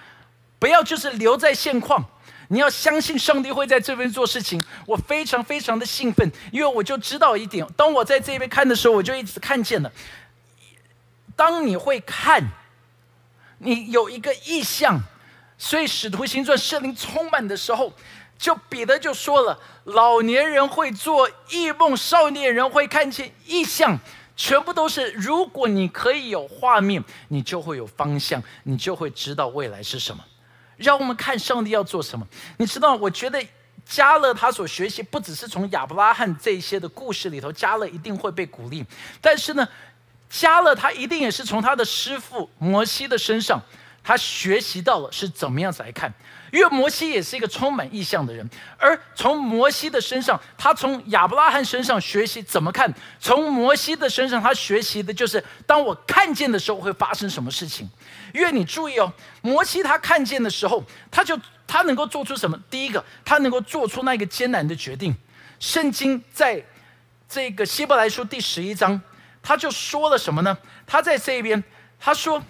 [0.60, 2.04] 不要就是留在现况。
[2.48, 9.90] 你要相信上帝会在这边做事情，我非常非常的兴奋，因为我就知道一点，当我在这边看的时候，我就一直看见了。
[11.34, 12.42] 当你会看，
[13.58, 15.00] 你有一个意向，
[15.58, 17.92] 所以使徒行传圣灵充满的时候，
[18.38, 23.98] 就彼得就说了：老年人会做异梦，少年人会看见意象，
[24.36, 25.10] 全部都是。
[25.10, 30.24] 如果你可以有画面，你就会有方向，你就会知道未来是什么。
[30.76, 32.26] 让我们看上帝要做什么。
[32.58, 33.44] 你知道，我觉得
[33.84, 38.84] 加勒他所学习不只是从亚伯拉罕这些的故事里头，加勒一定会被鼓励。
[39.20, 39.68] 但是呢，
[40.28, 43.60] 加勒他一定也是从他的师傅摩西的身上，
[44.02, 46.12] 他学习到了是怎么样子来看。
[46.52, 52.92] 因为摩西也是一个充满意象的人，而从摩西的身上，他从亚伯拉罕身上学习怎么看。
[53.20, 57.88] 从摩西的身上，他学习的就是当我看见的时候会发生什么事情。
[58.32, 62.58] 因为你注意哦，摩西他看见的时候，他就他能够做出什么？
[62.70, 65.14] 第一个，他能够做出那个艰难的决定。
[65.58, 66.64] 圣经在
[67.28, 69.00] 这个希伯来书第十一章，
[69.42, 70.56] 他就说了什么呢？
[70.86, 71.62] 他在这一边，
[71.98, 72.42] 他说。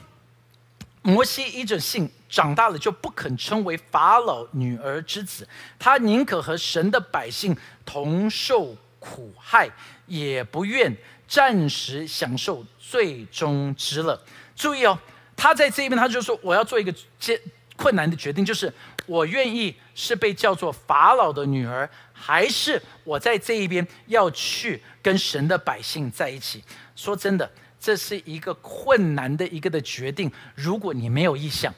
[1.02, 5.46] 摩西依着信长大了，就不肯称为法老女儿之子，
[5.78, 9.68] 他宁可和神的百姓同受苦害，
[10.06, 10.94] 也不愿
[11.28, 14.20] 暂时享受最终之乐。
[14.54, 14.98] 注意哦，
[15.36, 17.40] 他在这一边他就说：“我要做一个艰
[17.76, 18.72] 困难的决定，就是
[19.06, 26.62] 我愿意是被叫做法老的女儿，还是我在这一边要去跟神的百姓在一起。”
[26.96, 27.50] 说真的。
[27.78, 30.32] 这是一个困难的一个的决定。
[30.56, 31.72] 如果你没有意向，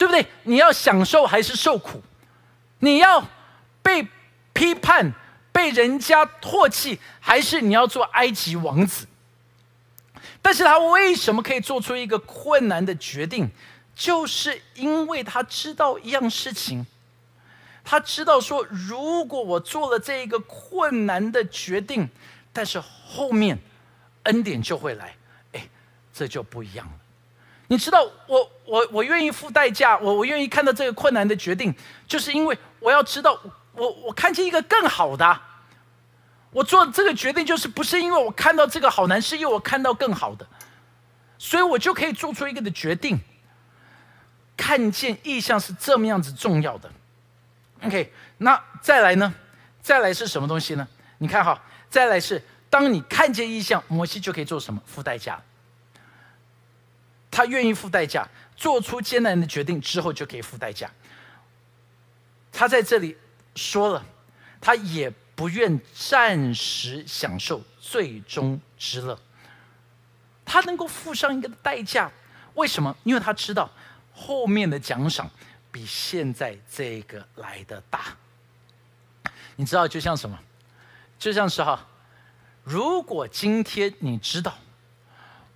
[0.00, 0.26] 对不对？
[0.44, 2.02] 你要享受还是受苦？
[2.78, 3.22] 你要
[3.82, 4.08] 被
[4.54, 5.12] 批判、
[5.52, 9.06] 被人家唾弃，还是你要做埃及王子？
[10.40, 13.50] 但是他为什么可以做出一个困难的决定？
[13.94, 16.86] 就是因为他知道一样事情，
[17.84, 22.08] 他知道说，如果我做了这一个困难的决定，
[22.54, 23.58] 但是后面。
[24.24, 25.16] 恩典就会来，
[25.52, 25.66] 哎，
[26.12, 26.99] 这就不一样了。
[27.70, 31.72] 你知道，我我我愿意付代价，我我愿意看到这个困难的决定，
[32.08, 33.40] 就是因为我要知道，
[33.74, 35.40] 我我看见一个更好的。
[36.50, 40.44] 我做这个决定，就是不是因为我看到这个好难，是因为我看到更好的，
[41.38, 43.20] 所以我就可以做出一个的决定。
[44.56, 46.90] 看见意向是这么样子重要的。
[47.84, 49.32] OK，那再来呢？
[49.80, 50.88] 再来是什么东西呢？
[51.18, 52.42] 你看哈，再来是。
[52.68, 54.82] 当你看见意向，摩西就可以做什么？
[54.84, 55.40] 付代价。
[57.30, 58.26] 他愿意付代价，
[58.56, 60.90] 做出艰难的决定之后，就可以付代价。
[62.52, 63.16] 他在这里
[63.54, 64.04] 说了，
[64.60, 69.18] 他也不愿暂时享受最终之乐。
[70.44, 72.10] 他能够付上一个代价，
[72.54, 72.94] 为什么？
[73.04, 73.70] 因为他知道
[74.12, 75.30] 后面的奖赏
[75.70, 78.16] 比现在这个来的大。
[79.54, 80.38] 你知道，就像什么？
[81.18, 81.86] 就像是哈。
[82.64, 84.58] 如果今天你知道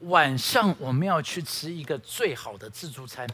[0.06, 3.26] 晚上我们要去吃一个最好的自助餐，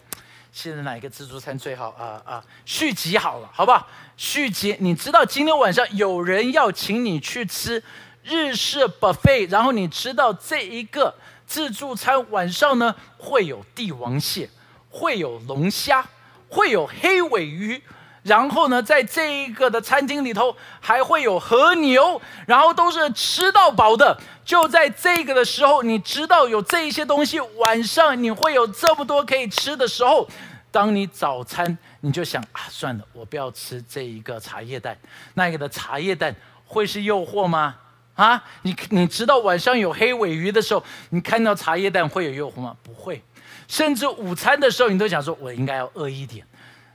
[0.52, 2.44] 现在哪一个自助餐最好啊啊？
[2.64, 3.86] 续集好了，好不好？
[4.16, 7.82] 续集，你知道今天晚上有人要请你去吃
[8.22, 11.14] 日式 buffet，然后你知道这一个
[11.46, 14.48] 自助餐晚上呢会有帝王蟹，
[14.90, 16.06] 会有龙虾，
[16.48, 17.82] 会有黑尾鱼。
[18.22, 24.18] 然后呢，在这一个的餐厅里头还会有和牛，然后都是吃到饱的。
[24.44, 30.28] 就在这个的时候，你知道有这一些东西，晚上你会有这么多可以吃的时候，
[30.70, 34.96] 当你早餐你就想啊，算了，我不要吃这一个茶叶蛋，
[35.34, 36.34] 那个的茶叶蛋
[36.66, 37.76] 会是诱惑吗？
[38.16, 42.76] 啊，你你知道晚上有黑尾鱼的时候，你看到茶叶蛋会有诱惑吗？
[42.82, 43.22] 不会，
[43.66, 46.44] 甚至午餐的时候，你都想说，我应该要饿一点。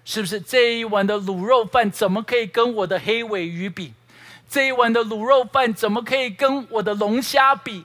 [0.06, 3.94] 是不是这一碗的卤肉饭怎么可以跟我的黑尾鱼比？
[4.48, 7.84] 这一碗的卤肉饭怎么可以跟我的龙虾比？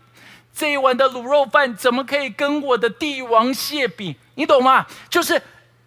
[0.53, 4.17] 这一碗的卤肉饭怎么可以跟我的帝王蟹比？
[4.35, 4.87] 你懂吗？
[5.09, 5.41] 就是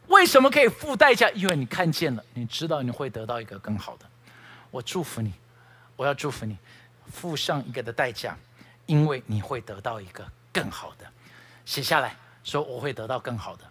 [0.08, 1.30] 为什么可以付代价？
[1.32, 4.06] 因为你看见了，你知道你会得到一个更好的。
[4.72, 5.32] 我祝福你，
[5.96, 6.58] 我要祝福你，
[7.12, 8.36] 付上一个的代价，
[8.88, 11.06] 因为你会得到一个更好的。
[11.66, 13.64] 写下来说，我会得到更好的。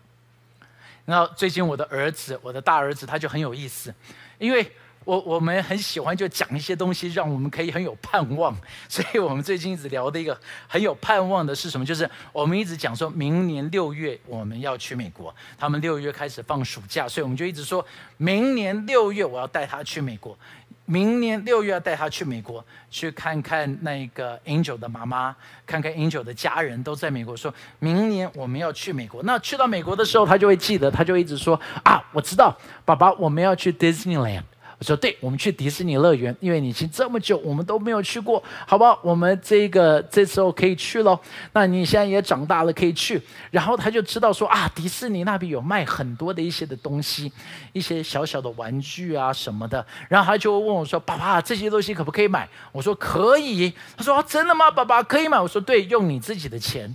[1.04, 3.92] 然后最近我的儿子，我的大儿子他就很有意思，
[4.38, 4.70] 因为
[5.04, 8.56] 我我们很喜欢就讲一些东西，让我们可以很有盼望。
[8.88, 11.84] 所以我们最近一直聊的一个很有盼望的是什么？
[11.84, 17.84] 就是我们一直讲说明年六月我们要去美国，他们六月开始放暑假，所以我们就一直说
[18.16, 20.38] 明年六月我要带他去美国。
[20.84, 27.36] 明年六月要带他去美国，去看看那个 Angel 的妈妈，看看 Angel 的家人都在美国。
[27.36, 34.42] 说明年我们要去美国，那去到美国的时候，他就会记得，他就一直说啊，我知道，爸爸，我们要去 Disneyland。
[34.82, 38.98] 说对，我们去迪士尼乐园，因为你已经这么久，我们都没有去过，好不好？
[39.02, 41.18] 我们这个这时候可以去喽。
[41.52, 43.20] 那你现在也长大了，可以去。
[43.50, 47.32] 然后他就知道说啊，迪士尼那边有卖很多的一些的东西，
[47.72, 49.84] 一些小小的玩具啊什么的。
[50.08, 55.02] 然后他就问我说：“爸爸，这些东西可不可以买？”我说：“可以。”他说：“真的吗，爸爸？
[55.02, 56.94] 可以买？”我说：“对，用你自己的钱。”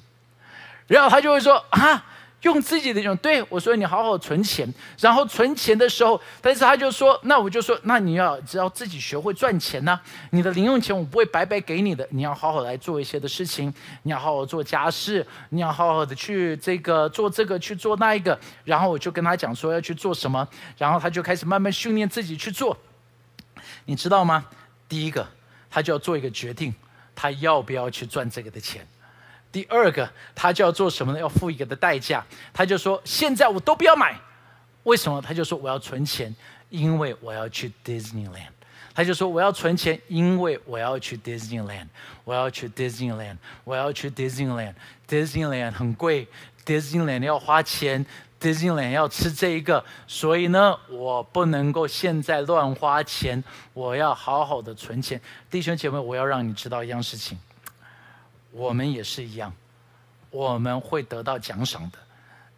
[0.88, 2.06] 然后他就会说：“啊。”
[2.44, 13.74] 用自己的种对我说：“你好好存钱，然后存钱的时候，但是他就说，那我就说，那你要只要自己学会赚钱呢，你的零用钱我不会白白给你的，你要好好来做一些的事情，
[14.04, 22.78] 你要好好做家事，你要好好的去这个做这个去做那一个，然后我就跟他讲说要去做什么，然后他就开始慢慢训练自己去做，
[23.86, 24.46] 你知道吗？
[24.88, 25.28] 第一个，
[25.72, 26.74] 他就要做一个决定，
[27.16, 28.88] 他要不要去赚这个的钱。”
[29.58, 31.20] 第二个，他就要做什么呢？
[31.20, 32.24] 要付一个的代价。
[32.54, 34.16] 他就说：“现在我都不要买，
[34.84, 36.32] 为什么？”他就说：“我要存钱，
[36.70, 38.52] 因为我要去 Disneyland。”
[38.94, 41.88] 他就说：“我要存钱，因为我要去 Disneyland。
[42.24, 43.38] 我要去 Disneyland。
[43.64, 44.76] 我要去 Disneyland。
[45.10, 46.28] Disneyland 很贵
[46.64, 48.06] Disneyland 要花钱
[48.40, 53.44] ，Disneyland 要吃这一个，所以呢，我不能够现在乱花钱，
[53.74, 55.20] 我要好好的存钱。
[55.50, 57.40] 弟兄姐妹，我要让你知道一样事情，
[58.58, 59.54] 我们也是一样，
[60.32, 62.00] 我们会得到奖赏的。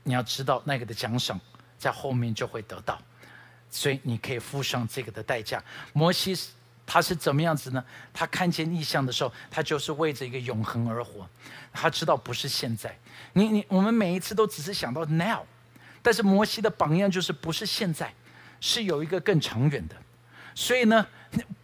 [0.03, 1.37] 你要知道，那个的奖赏
[1.77, 2.97] 在后面就会得到，
[3.69, 5.61] 所以你可以付上这个的代价。
[5.91, 6.33] 摩西
[6.85, 7.83] 他是怎么样子呢？
[8.13, 11.27] 他看见异象的时候，他就是为着一个永恒而活。
[11.73, 12.97] 他知道不是现在，
[13.33, 15.41] 你你我们每一次都只是想到 now，
[16.01, 18.13] 但是摩西的榜样就是不是现在，
[18.61, 19.95] 是有一个更长远的。
[20.55, 21.05] 所以呢，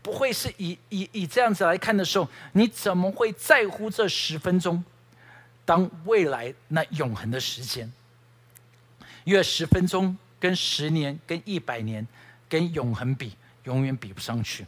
[0.02, 4.84] 不会是以以以这样子来看的时候，你怎么会在乎这十分钟？
[5.66, 7.92] 当未来那永恒的时间，
[9.24, 12.08] 因为十分钟跟十年、跟一百年、
[12.48, 14.66] 跟永恒比，永远比不上去。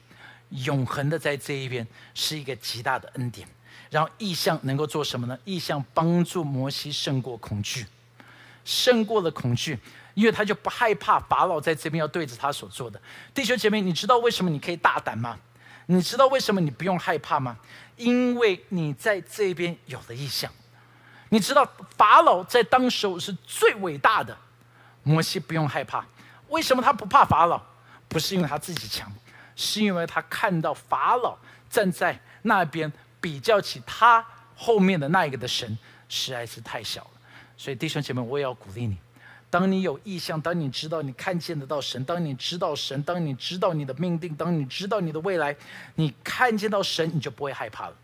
[0.50, 1.86] 永恒的在这一边
[2.16, 3.48] 是一个极大的恩典。
[3.90, 5.40] 然后意象能够做什么呢？
[5.46, 7.86] 意象帮助摩西胜过恐惧，
[8.66, 9.80] 胜过了恐惧，
[10.18, 13.00] 因为他就不害怕法老在这边要对着他所做的。
[13.36, 15.38] 弟兄姐妹，你知道为什么你可以大胆吗？
[15.86, 17.56] 你知道为什么你不用害怕吗？
[17.98, 20.52] 因为你在这边有了意象。
[21.30, 21.64] 你知道
[21.96, 24.36] 法老在当时是最伟大的，
[25.04, 26.04] 摩西不用害怕。
[26.48, 27.62] 为什么他不怕法老？
[28.08, 29.12] 不是因为他自己强，
[29.56, 31.38] 是因为他看到法老
[31.70, 32.92] 站在那边。
[33.20, 34.24] 比较起他
[34.56, 37.10] 后面的那一个的神，实在是太小了。
[37.58, 38.96] 所以弟兄姐妹，我也要鼓励你：
[39.58, 45.56] 当你有意向，当你知道你看见得到神，当你知道神，当你知道你的命定，当你知道你的未来，
[45.96, 47.96] 你看见到神，你就不会害怕了。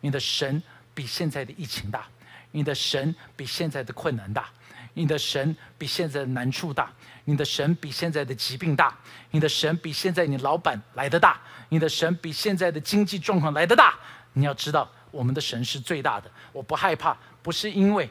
[0.00, 0.62] 你的神
[0.94, 2.06] 比现在的疫情大，
[2.52, 4.48] 你的神比现在的困难大，
[4.94, 6.88] 你的神比现在的难处大，
[7.24, 8.96] 你的神比现在的疾病大，
[9.32, 11.40] 你的神比现在你老板来的大，
[11.70, 13.98] 你的神比现在的经济状况来的大。
[14.34, 16.30] 你要知道，我们的神是最大的。
[16.52, 18.08] 我不害怕，不是因为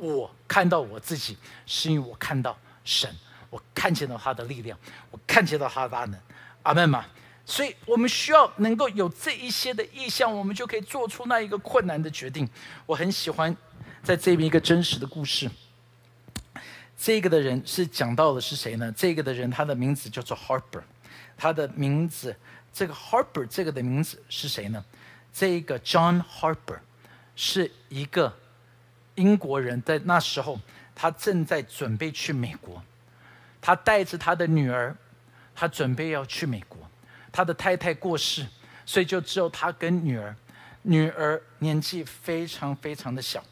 [0.00, 1.36] 我看到我自己，
[1.66, 3.14] 是因为我看到神，
[3.50, 4.78] 我看见到他的力量，
[5.10, 6.18] 我看见到他的大能。
[6.62, 7.04] 阿门吗？
[7.46, 12.48] 所以我们需要能够有这一些的意向，我们就可以做出那一个困难的决定。
[12.86, 13.56] 我很喜欢
[14.02, 15.50] 在这边一个真实的故事。
[16.96, 18.92] 这个的人是讲到的是谁呢？
[18.96, 20.82] 这个的人他的名字叫做 Harper，
[21.36, 22.36] 他的名字
[22.72, 24.84] 这个 Harper 这个的名字是谁呢？
[25.32, 26.78] 这个 John Harper
[27.34, 28.32] 是一个
[29.20, 30.58] 英国人，在那时候
[30.94, 32.82] 他正在准备去美国，
[33.60, 34.96] 他带着他的女儿，
[35.54, 36.78] 他准备要去美国。
[37.30, 38.46] 他的太太过世，
[38.86, 40.34] 所以就只有他跟女儿。
[40.82, 43.44] 女儿年纪非常非常的小，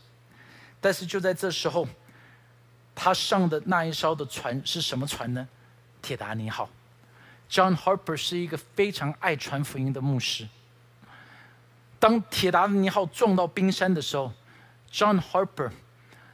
[0.80, 1.86] 但是就在这时候，
[2.94, 5.46] 他上的那一艘的船是什么船呢？
[6.00, 6.68] 铁达尼号。
[7.50, 10.48] John Harper 是一个非常爱传福音的牧师。
[11.98, 14.32] 当铁达尼号撞到冰山的时候
[14.92, 15.70] ，John Harper，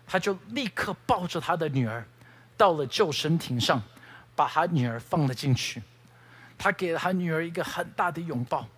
[0.06, 2.06] 他就立刻抱着他的女儿，
[2.56, 3.82] 到了救生艇上，
[4.34, 5.82] 把他女儿放了进去。
[6.56, 8.68] 他给了他女儿一个很大的拥抱，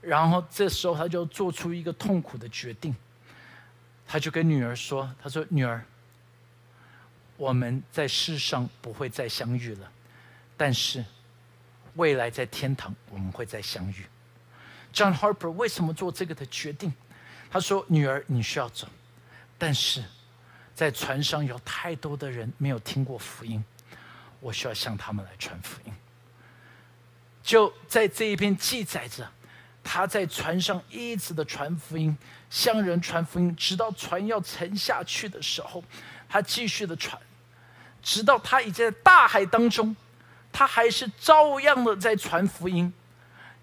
[0.00, 2.94] 然后这时候他就做出一个痛苦的决定。
[4.06, 5.82] 他就跟女儿说：“他说女儿，
[7.36, 9.90] 我们在世上不会再相遇了，
[10.56, 11.02] 但是
[11.94, 14.04] 未来在天堂我们会再相遇。”
[14.92, 16.92] John Harper 为什么做这个的决定？
[17.50, 18.86] 他说：“女儿，你需要走，
[19.62, 20.02] 但是
[20.74, 23.64] 在船上有太多的人没有听过福音，
[24.40, 25.92] 我需要向他们来传福音。”
[27.44, 29.24] 就在这一篇记载着，
[29.84, 32.18] 他在船上一直的传福音，
[32.50, 35.84] 向人传福音，直到船要沉下去的时候，
[36.28, 37.16] 他继续的传，
[38.02, 39.94] 直到他已经在大海当中，
[40.50, 42.92] 他还是照样的在传福音。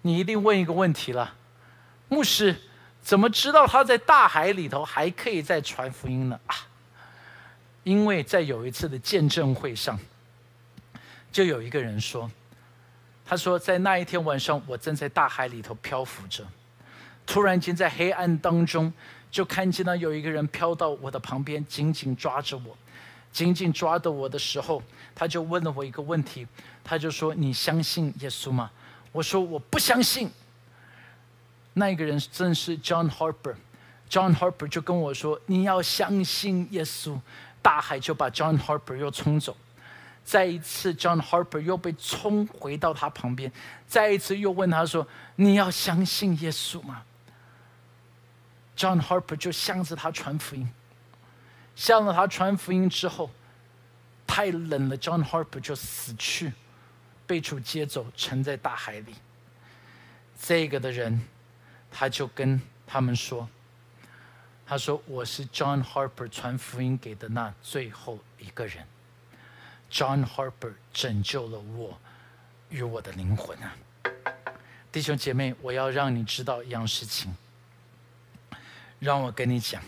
[0.00, 1.34] 你一定问一个问题了，
[2.08, 2.58] 牧师
[3.10, 6.38] 怎么知道他在大海里头还可以再传福音呢？
[6.46, 6.54] 啊，
[7.82, 9.98] 因为在有一次的见证会上，
[11.32, 12.30] 就有一个人说，
[13.26, 16.46] 他说在那一天晚上，我正在大海里头漂浮着，
[17.26, 18.92] 突然间在黑暗当中，
[19.28, 22.78] 就看见了有一个人飘到我的旁边，紧紧抓着我，
[23.32, 24.80] 紧紧抓着我的时候，
[25.16, 26.46] 他就问了我一个问题，
[26.84, 28.70] 他就说：“你相信耶稣吗？”
[29.10, 30.30] 我说我不相信。
[31.80, 37.18] 那个人正是 John Harper，John Harper 就跟我说：“你要相信耶稣。”
[37.62, 39.56] 大海就把 John Harper 又冲走。
[40.22, 43.50] 再一次，John Harper 又被冲回到他旁边。
[43.88, 45.06] 再一次又问他说
[45.36, 47.02] ：“你要相信耶稣吗
[48.76, 50.68] ？”John Harper 就向着他传福音。
[51.74, 53.30] 向着他传福音之后，
[54.26, 56.52] 太冷了，John Harper 就死去。
[57.26, 59.14] 被主接走，沉在大海里。
[60.42, 61.20] 这个的人，
[61.90, 63.48] 他就跟他们说
[64.66, 68.86] ：“他说：“我是 John Harper 传福音给的那最后一个人。
[69.90, 71.98] John Harper 拯救了我
[72.68, 73.74] 与我的灵魂啊！
[74.92, 77.36] 弟兄姐妹，我要让你知道一样事情。
[79.00, 79.82] 让我跟你讲，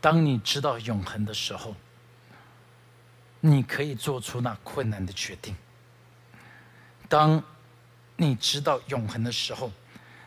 [0.00, 1.74] 当你知道永恒的时候，
[3.40, 5.56] 你可以做出那困难的决定。
[7.08, 7.42] 当
[8.16, 9.70] 你知道永恒的时候，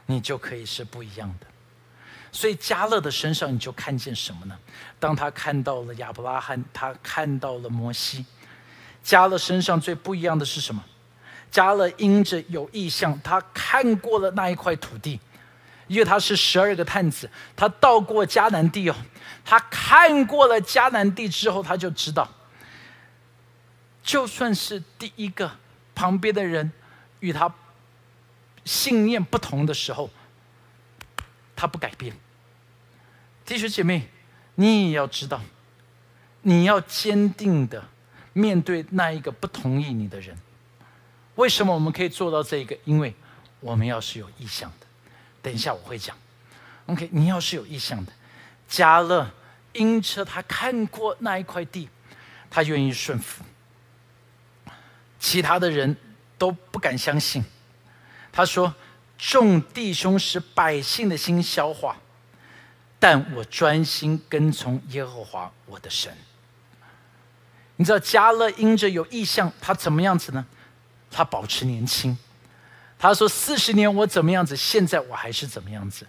[0.05, 1.47] 你就可以是不一样的。
[2.31, 4.57] 所以加勒的身上，你就看见什么呢？
[4.99, 8.25] 当他看到了亚伯拉罕，他看到了摩西。
[9.01, 10.83] 加勒身上最不一样的是什么？
[11.49, 15.17] 加勒因着有意向，他看过了那一块土地，
[15.87, 18.95] 因为他是十二个探子，他到过迦南地哦。
[19.45, 22.27] 他看过了迦南地之后，他就知道，
[24.03, 25.49] 就算是第一个
[25.95, 26.69] 旁边的人
[27.21, 27.47] 与他
[28.67, 30.09] 信念不同的时候，
[31.55, 32.13] 他不改变。
[33.45, 34.09] 弟兄姐妹，
[34.55, 35.41] 你也要知道，
[36.41, 37.83] 你要坚定的
[38.33, 40.37] 面对那一个不同意你的人。
[41.35, 42.77] 为什么我们可以做到这一个？
[42.83, 43.15] 因为
[43.61, 44.87] 我们要是有意向的。
[45.41, 46.17] 等一下我会讲。
[46.87, 48.11] OK，你要是有意向的，
[48.67, 49.31] 加勒
[49.71, 51.87] 因车他看过那一块地，
[52.49, 53.45] 他愿意顺服。
[55.19, 55.95] 其他的人
[56.37, 57.43] 都不敢相信。
[58.37, 58.71] 他说
[59.17, 61.97] ：“众弟兄使百姓的心消化。”
[62.99, 66.15] 但我专心跟从耶和华我的神。
[67.77, 70.45] 你知道加勒因着有意向，他怎么样子呢？
[71.09, 72.15] 他保持年轻。
[72.99, 76.05] 他说：“四十年我怎么样子，现在我还是怎么样子。”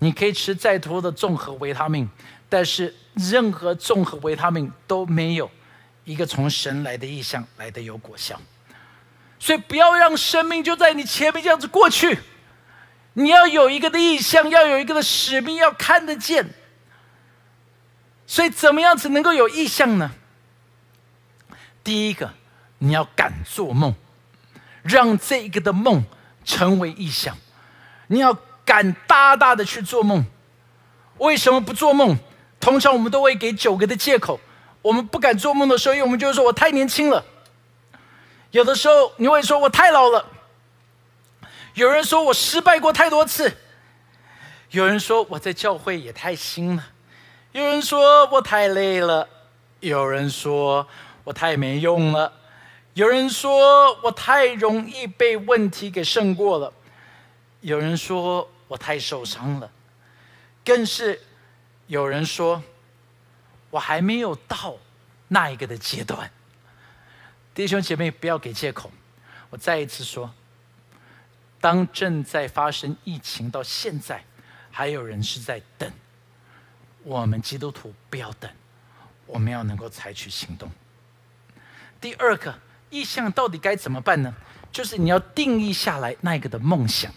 [0.00, 2.08] 你可以吃再多的综合维他命，
[2.48, 5.50] 但是任何综合维他命都没有
[6.04, 8.40] 一个从神来的意向来的有果效。
[9.38, 12.18] 所以不要让生命就在你前面这样子过去。
[13.14, 16.50] 你要有一个的意向，要有一个的使命，要看得见。
[18.26, 20.10] 所以，怎么样子能够有意向呢？
[21.82, 22.34] 第一个，
[22.78, 23.94] 你要敢做梦，
[24.82, 26.04] 让这一个的梦
[26.44, 27.38] 成为意向。
[28.08, 30.26] 你要敢大大的去做梦。
[31.18, 32.18] 为什么不做梦？
[32.60, 34.40] 通常我们都会给九个的借口。
[34.82, 37.24] 我们不敢做梦的时候，因为我们就是说我太年轻了。
[38.56, 40.24] 有的时候你会说我太老了。
[41.74, 43.54] 有人说我失败过太多次，
[44.70, 46.82] 有人说我在教会也太新了，
[47.52, 49.28] 有人说我太累了，
[49.80, 50.88] 有人说
[51.22, 52.32] 我太没用了，
[52.94, 56.72] 有人说我太容易被问题给胜过了，
[57.60, 59.70] 有人说我太受伤了，
[60.64, 61.20] 更是
[61.88, 62.62] 有人说
[63.68, 64.76] 我还没有到
[65.28, 66.30] 那一个的阶段。
[67.56, 68.92] 弟兄姐妹，不要给借口，
[69.48, 70.30] 我再一次说。
[71.58, 74.22] 当正在发生疫情，到现在
[74.70, 75.90] 还有人是在等。
[77.02, 78.50] 我们基督徒不要等，
[79.24, 80.70] 我们要能够采取行动。
[81.98, 82.54] 第二个
[82.90, 84.34] 意向到底该怎么办呢？
[84.70, 87.10] 就是你要定义下来那个的梦想，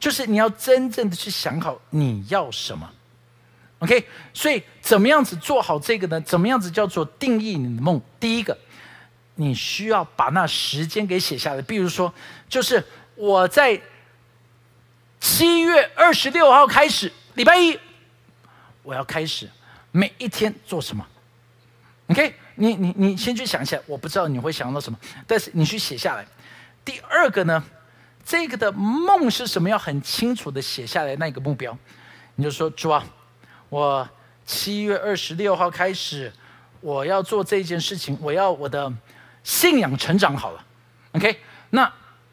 [0.00, 2.92] 就是你要真正的去想好你要什么。
[3.78, 6.20] OK，所以怎么样子做好这个呢？
[6.22, 8.02] 怎么样子叫做定义你的梦？
[8.18, 8.58] 第一个，
[9.36, 12.12] 你需要把那时间给写下来，比如说，
[12.48, 12.84] 就是。
[13.18, 13.80] 我在
[15.18, 17.74] 七月二十六号开始，礼拜一，
[18.82, 19.48] 我要开始
[19.90, 21.06] 每一天做什么
[22.08, 26.26] ？OK，你你你先去想一下，我不知道你会想到什么，但是你去写下来。
[26.84, 27.64] 第二个呢，
[28.22, 29.66] 这个的梦是什么？
[29.70, 31.74] 要很清楚的写下来那个目标。
[32.34, 33.02] 你就说主啊，
[33.70, 34.06] 我
[34.44, 36.30] 七月二十六号开始，
[36.82, 38.92] 我要做这件事情，我要我的
[39.46, 40.64] 信仰成长好了。
[41.12, 41.38] OK，
[41.70, 41.88] 那。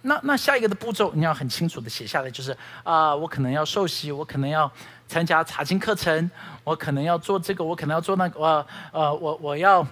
[0.05, 2.51] 那那下一个的步骤你要很清楚的写下来，就是
[2.83, 4.69] 啊，我可能要受洗，我可能要
[5.07, 6.29] 参加查经课程，
[6.65, 9.87] 我可能要做这个，我可能要做那个，呃呃，我我要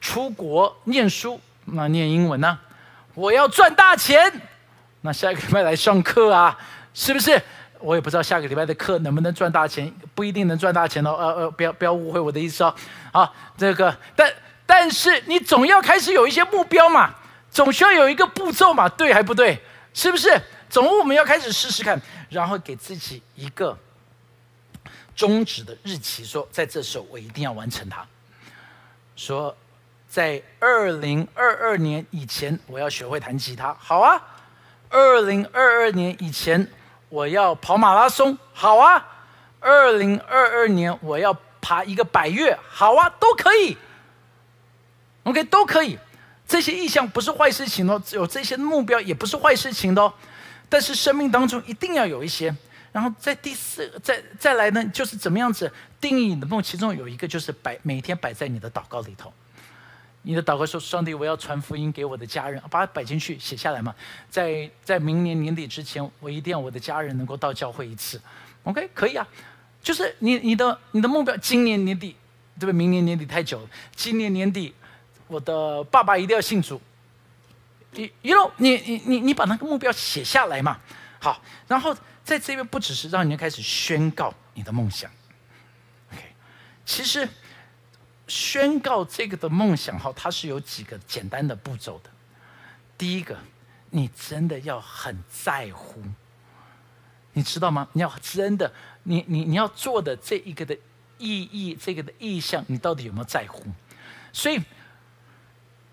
[0.00, 2.58] 出国念书，那念英文呢？
[3.12, 4.32] 我要赚大钱，
[5.02, 6.58] 那下一个礼拜来上课啊，
[6.94, 7.38] 是不是？
[7.80, 12.74] 我也不知道下个礼拜的课能不能赚大钱，不一定能赚大钱哦，呃呃，不要不要误会我的意思哦。
[13.12, 14.32] 好，这个，但
[14.70, 17.12] 但是你总要开始有一些目标嘛。
[17.50, 19.60] 总需要有一个步骤嘛，对还不对？
[19.92, 20.40] 是不是？
[20.68, 23.76] 总我们要开始试试看，然后给自己一个
[25.16, 28.06] 终止的日期，说在这时候我一定要完成它。
[29.16, 29.56] 说
[30.08, 34.22] 在二零二二年以前我要学会弹吉他，好啊。
[34.88, 36.64] 二零二二年以前
[37.08, 39.04] 我要跑马拉松，好啊。
[39.58, 43.76] 二零二二年我要爬一个百越，好啊，都可以。
[45.24, 45.98] OK，都可以。
[46.46, 50.12] 这些意向不是坏事情哦，只有这些目标也不是坏事情的哦。
[50.68, 52.54] 但是生命当中一定要有一些
[52.92, 56.62] 然后在第四，再再来呢，就是怎么样子定义你的梦？
[56.62, 59.32] 其中有一个就是摆每天摆在你的祷告里头。
[60.22, 63.94] 你的祷告说：“上帝，我要传福音给我的家人，把它摆进去，写下来嘛。
[64.28, 68.20] 在在明年年底之前，我一定要我的家人能够到教会一次。
[68.64, 69.26] OK，可以啊。
[69.82, 72.14] 就是你你的你的目标，今年年底，
[72.58, 72.72] 对不对？
[72.72, 73.68] 明年年底太久了。
[73.96, 74.74] 今年年底，
[75.30, 76.80] 我的爸爸一定要信主。
[77.92, 80.78] 你，you 你你你你把那个目标写下来嘛。
[81.18, 81.96] 好，然后。
[82.22, 85.10] 在这边不只是让你开始宣告你的梦想
[86.12, 86.22] ，OK，
[86.84, 87.28] 其实
[88.28, 92.10] 宣告这个的梦想哈，它是有几个简单的步骤的。
[92.96, 93.36] 第一个，
[93.88, 96.00] 你真的要很在乎，
[97.32, 97.88] 你知道吗？
[97.94, 98.72] 你要真的，
[99.02, 100.76] 你你你要做的这一个的
[101.18, 103.64] 意义，这个的意向，你到底有没有在乎？
[104.32, 104.60] 所以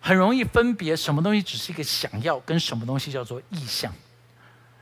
[0.08, 3.94] 很容易分别什么东西只是一个想要，跟什么东西叫做意向。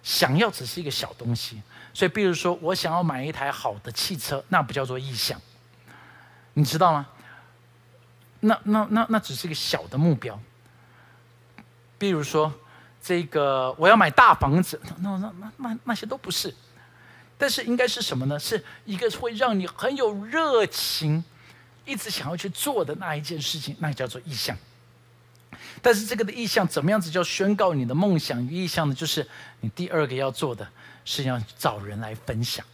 [0.04, 1.60] 想要只是一个小东西，
[1.92, 5.42] 所以比如说我想要买一台好的汽车，那不叫做意向，
[6.54, 7.08] 你知道吗？
[8.42, 10.40] 那那那那只是一个小的目标。
[11.98, 12.54] 比如说
[13.02, 16.54] 这个我要买大房子，那那那那那些都不是，
[17.36, 18.38] 但是应该是什么呢？
[18.38, 21.24] 是一个会让你很有热情，
[21.84, 24.56] 一直想要去做的那一件事情，那叫做意向。
[25.86, 28.96] 但是这个的意向怎么样子叫宣告你的梦想与意向呢？
[28.96, 29.30] 就是
[29.60, 30.68] 你第二个要做的
[31.06, 32.66] 是要找人来分享，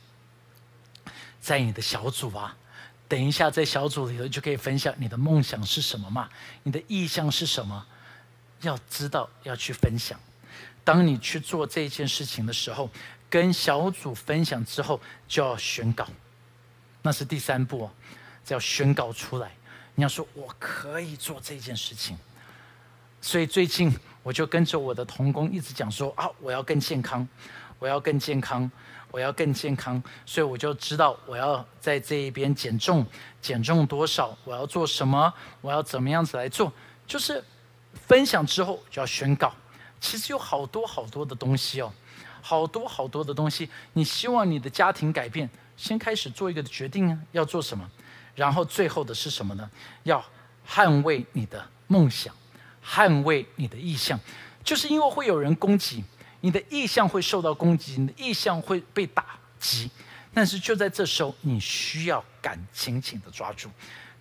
[1.41, 2.55] 在你的小组啊，
[3.09, 6.29] 等一下在小组里头就可以分享你的梦想是什么嘛，
[6.63, 7.85] 你的意向是什么，
[8.61, 10.17] 要知道要去分享。
[10.85, 12.89] 当你去做这件事情的时候，
[13.29, 14.97] 跟小组分享之后
[15.27, 16.07] 就要宣告，
[17.01, 17.89] 那是第三步，
[18.47, 19.51] 要宣告出来。
[19.95, 22.17] 你要说我可以做这件事情。
[23.21, 23.93] 所以最近
[24.23, 27.27] 我就跟着我的童工一直讲说啊，我要更健康，
[27.77, 28.69] 我要更健康，
[29.11, 30.01] 我要更健康。
[30.25, 33.05] 所以我就知道我要在这一边减重，
[33.39, 36.73] 减重多少，我要做什么，我要怎么样子来做。
[37.05, 37.43] 就是
[37.93, 39.53] 分享之后就要宣告。
[39.99, 41.93] 其实有好多好多的东西哦，
[42.41, 43.69] 好多好多的东西。
[43.93, 45.47] 你希望你的家庭改变，
[45.77, 47.87] 先开始做一个决定啊，要做什么？
[48.33, 49.69] 然后最后的是什么呢？
[50.03, 50.23] 要
[50.67, 52.33] 捍卫你的梦想。
[52.85, 54.19] 捍卫你的意向，
[54.63, 56.03] 就是因为会有人攻击
[56.41, 59.25] 你的意向，会受到攻击，你的意向会被打
[59.59, 59.89] 击。
[60.33, 63.69] 但是就在这时候，你需要敢紧紧的抓住。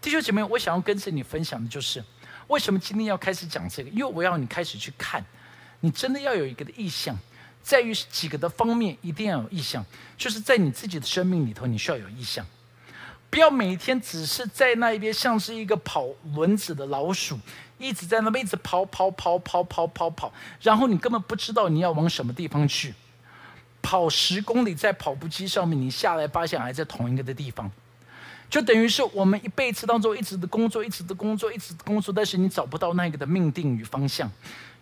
[0.00, 2.02] 弟兄姐妹，我想要跟着你分享的就是，
[2.48, 3.90] 为什么今天要开始讲这个？
[3.90, 5.24] 因为我要你开始去看，
[5.80, 7.16] 你真的要有一个的意向，
[7.62, 9.84] 在于几个的方面一定要有意向，
[10.18, 12.44] 就是在你自己的生命里头，你需要有意向。
[13.30, 17.38] 不要每天只是在那一边，像是一个跑轮子的老鼠，
[17.80, 22.94] 一直在那边一直跑跑跑跑跑跑跑，然后你根本不知道你要往什么地方去。
[23.82, 27.70] 跑十公里在跑步机上面，你下来发现还在同一个的地方。
[28.51, 34.28] 就等于是我们一辈子当中一直的工作，一直的工作，一直的工作，但是你找不到那个的命定与方向。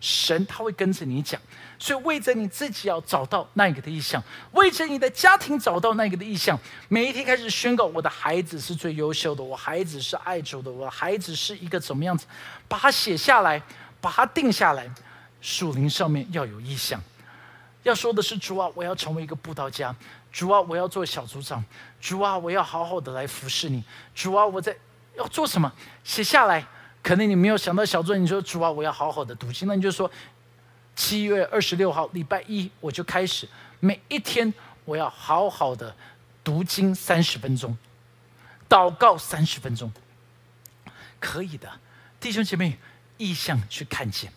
[0.01, 1.39] 神他会跟着你讲，
[1.77, 6.57] 所以为着你自己要找到那个的意向，为着你的家庭找到那个的意向，
[6.87, 12.25] 每一天开始宣告：我的孩子是最优秀的，我孩子是爱主的，我孩子是一个怎么样子？
[12.67, 13.61] 把它写下来，
[13.99, 14.89] 把它定下来。
[15.41, 17.01] 树林上面要有意向，
[17.83, 19.93] 要说的是主啊，我要成为一个布道家。
[20.31, 21.63] 主啊，我要做小组长。
[21.99, 23.83] 主啊，我要好好的来服侍你。
[24.15, 24.75] 主啊，我在
[25.17, 25.71] 要做什么？
[26.03, 26.65] 写下来。
[27.01, 29.67] 可能你没有想到小组你说主啊，我要好好的读经。
[29.67, 30.09] 那你就说，
[30.95, 33.47] 七月二十六号礼拜一我就开始，
[33.79, 35.95] 每一天我要好好的
[36.43, 37.77] 读经三十分钟，
[38.67, 39.91] 祷告三十分钟。
[41.21, 41.71] 可以的，
[42.19, 42.77] 弟兄姐妹，
[43.17, 44.31] 意向去看见，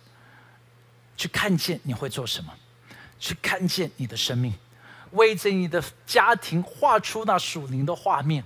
[1.17, 2.55] 去看见你会做什么，
[3.19, 4.55] 去看见你的生命。
[5.13, 8.45] 为着你的家庭画出那属灵的画面，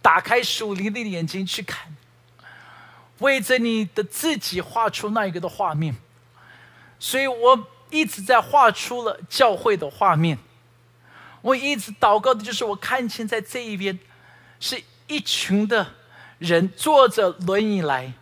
[0.00, 1.94] 打开属灵的眼睛去看，
[3.18, 5.96] 为着你的自己画出那一个的画面，
[6.98, 10.38] 所以我一直在画出了教会的画面。
[11.42, 13.96] 我一直祷告的就是我看见在这一边，
[14.58, 15.94] 是一群的
[16.38, 18.12] 人坐着轮椅来，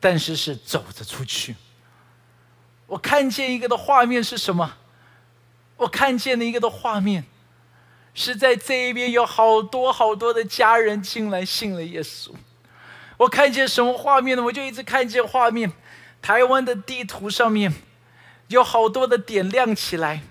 [0.00, 1.54] 但是是走着出去。
[2.86, 4.76] 我看见一个的画面是什么？
[5.76, 7.24] 我看见了一个的画面，
[8.14, 12.30] 是在这一边有好多好多的家人进来信了耶稣。
[13.16, 14.42] 我看见什么画面呢？
[14.42, 15.72] 我就一直看见画面，
[16.20, 17.72] 台湾的地图上面
[18.48, 20.22] 有好多的点亮起来，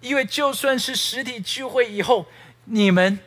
[0.00, 2.26] 因为就算是实体聚会以后，
[2.64, 3.18] 你们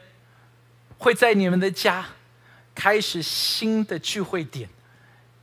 [0.97, 2.05] 会在你们的家
[2.73, 4.69] 开始新的聚会点，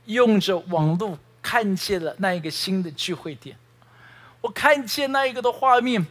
[0.05, 3.57] 用着网络看见了那一个新的聚会点。
[4.45, 6.05] 我看见那一个的画面，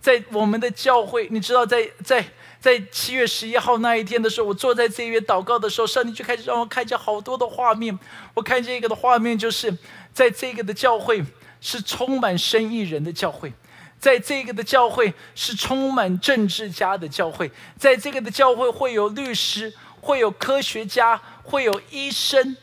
[0.00, 2.24] 在我们的教会，你知道，在在
[2.58, 7.96] 在七月十一号那一天的时候，我坐在这边祷告的时候，上帝就开始让我看见好多的画面。
[8.34, 9.72] 我看见一个的画面，就是
[10.12, 11.24] 在这个的教会
[11.60, 13.52] 是充满生意人的教会，
[14.00, 17.48] 在这个的教会是充满政治家的教会，
[17.78, 22.56] 在这个的教会会有律师，会有科学家，会有医生，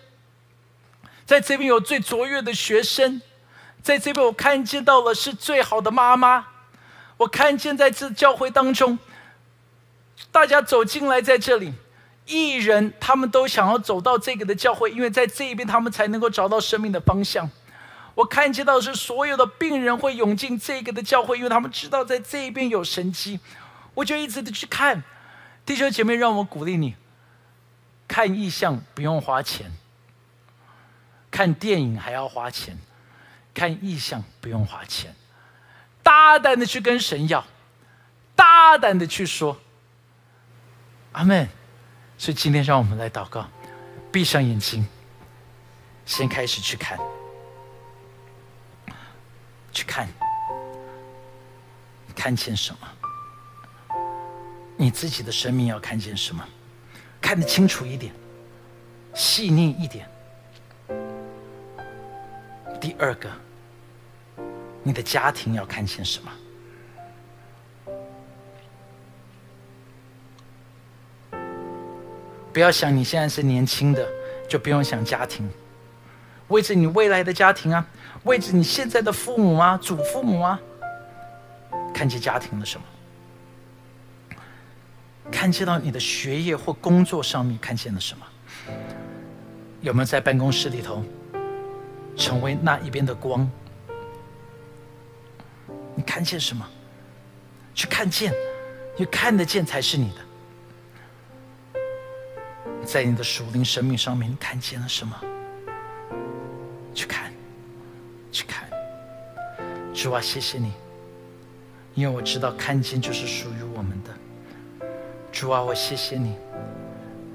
[1.25, 3.21] 在这边有最卓越的学生，
[3.85, 6.47] 在这边我看见到了是最好的妈妈。
[7.17, 8.97] 我看见在这教会当中，
[10.31, 11.71] 大家走进来，在这里，
[12.25, 17.47] 艺人他们都想要走到这个的教会，因为在这一边他们才能够找到生命的方向。
[18.15, 23.39] 我看见到是所有的病人会涌进这个的教会，因为他们知道在这一边有神迹。
[23.93, 25.03] 我就一直的去看，
[25.63, 26.95] 弟兄姐妹，让我鼓励你，
[28.07, 29.71] 看意象不用花钱，
[31.29, 32.79] 看电影还要花钱，
[33.55, 35.15] 看意象不用花钱。
[36.03, 37.43] 大胆的去跟神要，
[38.35, 39.57] 大胆的去说，
[41.13, 41.49] 阿门。
[42.17, 43.49] 所以今天让我们来祷告，
[44.11, 44.87] 闭上眼睛，
[46.05, 46.99] 先开始去看，
[49.71, 50.07] 去看，
[52.15, 52.87] 看见什么？
[54.77, 56.47] 你自己的生命要看见什么？
[57.19, 58.13] 看得清楚一点，
[59.13, 60.07] 细腻一点。
[62.79, 63.29] 第二个。
[64.87, 66.31] 你的家庭要看见什么？
[72.53, 74.07] 不要想你现在是年轻的，
[74.47, 75.49] 就不用想家庭。
[76.49, 77.83] 为着你未来的家庭啊，
[78.25, 80.59] 为着你现在的父母啊、祖父母啊，
[81.91, 82.85] 看见家庭了什么？
[85.31, 88.23] 看见到你的学业或工作上面看见了什么？
[89.81, 91.03] 有没有在办公室里头
[92.15, 93.49] 成为那一边的光？
[95.95, 96.67] 你看见什么？
[97.73, 98.31] 去看见，
[98.97, 100.15] 因为看得见才是你的。
[102.85, 105.19] 在你的属灵生命上面，你看见了什么？
[106.93, 107.33] 去看，
[108.31, 108.69] 去看。
[109.93, 110.71] 主啊，谢谢你，
[111.95, 114.87] 因为我知道看见就是属于我们的。
[115.31, 116.35] 主啊，我谢谢你，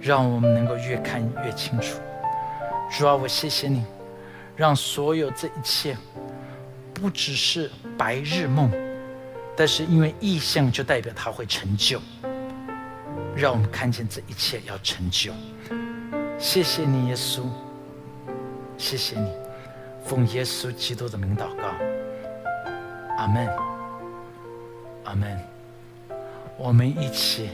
[0.00, 1.98] 让我们能够越看越清楚。
[2.90, 3.84] 主啊，我谢谢你，
[4.56, 5.96] 让所有这一切。
[7.00, 8.70] 不只是白日梦，
[9.56, 11.98] 但是因为意象就代表它会成就，
[13.34, 15.32] 让我们看见这一切要成就。
[16.38, 17.44] 谢谢你，耶稣，
[18.76, 19.30] 谢谢你，
[20.04, 21.68] 奉耶稣基督的名祷告，
[23.16, 23.48] 阿门，
[25.04, 25.38] 阿门。
[26.58, 27.48] 我们一起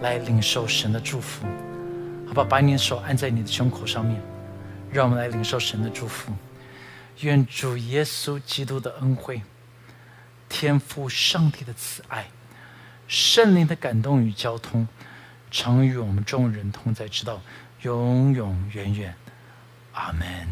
[0.00, 1.46] 来领受神的祝福，
[2.26, 2.42] 好吧？
[2.48, 4.18] 把你的手按在你的胸口上面，
[4.90, 6.32] 让我们来领受神的祝福。
[7.20, 9.42] 愿主耶稣基督的恩惠、
[10.48, 12.28] 天父上帝的慈爱、
[13.06, 14.88] 圣灵的感动与交通，
[15.50, 17.42] 常与我们众人同在，直到
[17.82, 19.14] 永永远远。
[19.92, 20.48] 阿门。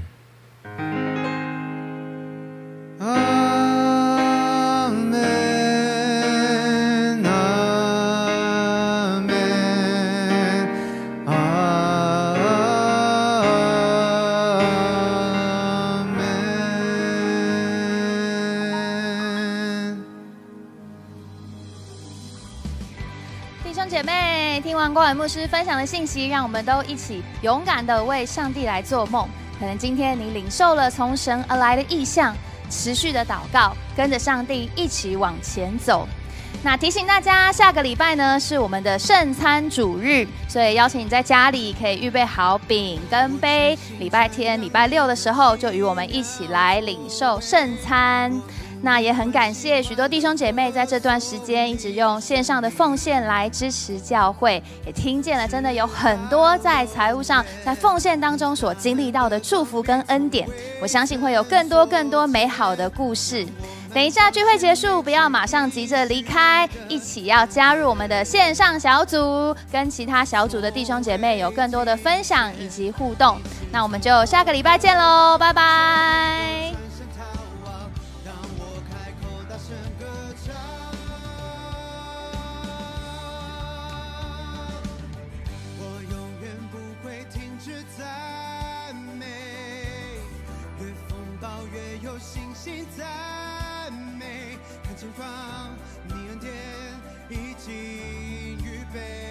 [24.94, 29.28] 光伟牧师分享的信息，让我们都一起勇敢的为上帝来做梦。
[29.58, 32.34] 可能今天你领受了从神而来的意向，
[32.70, 36.08] 持续的祷告，跟着上帝一起往前走。
[36.62, 48.32] 那提醒大家，下个礼拜呢是我们的圣餐主日，所以邀请你在家里可以预备好饼跟杯，礼拜天、礼拜六的时候就与我们一起来领受圣餐。
[48.80, 60.48] 那也很感谢许多弟兄姐妹在这段时间一直用线上的奉献来支持教会，也听见了真的有很多在财务上、在奉献当中所经历到的祝福跟恩典。
[60.80, 63.46] 我相信会有更多更多美好的故事。
[63.92, 73.40] 等一下聚会结束，不要马上急着离开，一起要加入我们的线上小组，跟其他小组的弟兄姐妹有更多的分享以及互动。
[73.72, 76.87] 那我们就下个礼拜见喽，拜拜。
[92.18, 95.24] 信心赞美，看前方，
[96.08, 96.52] 你恩典
[97.30, 97.72] 已经
[98.64, 99.27] 预备。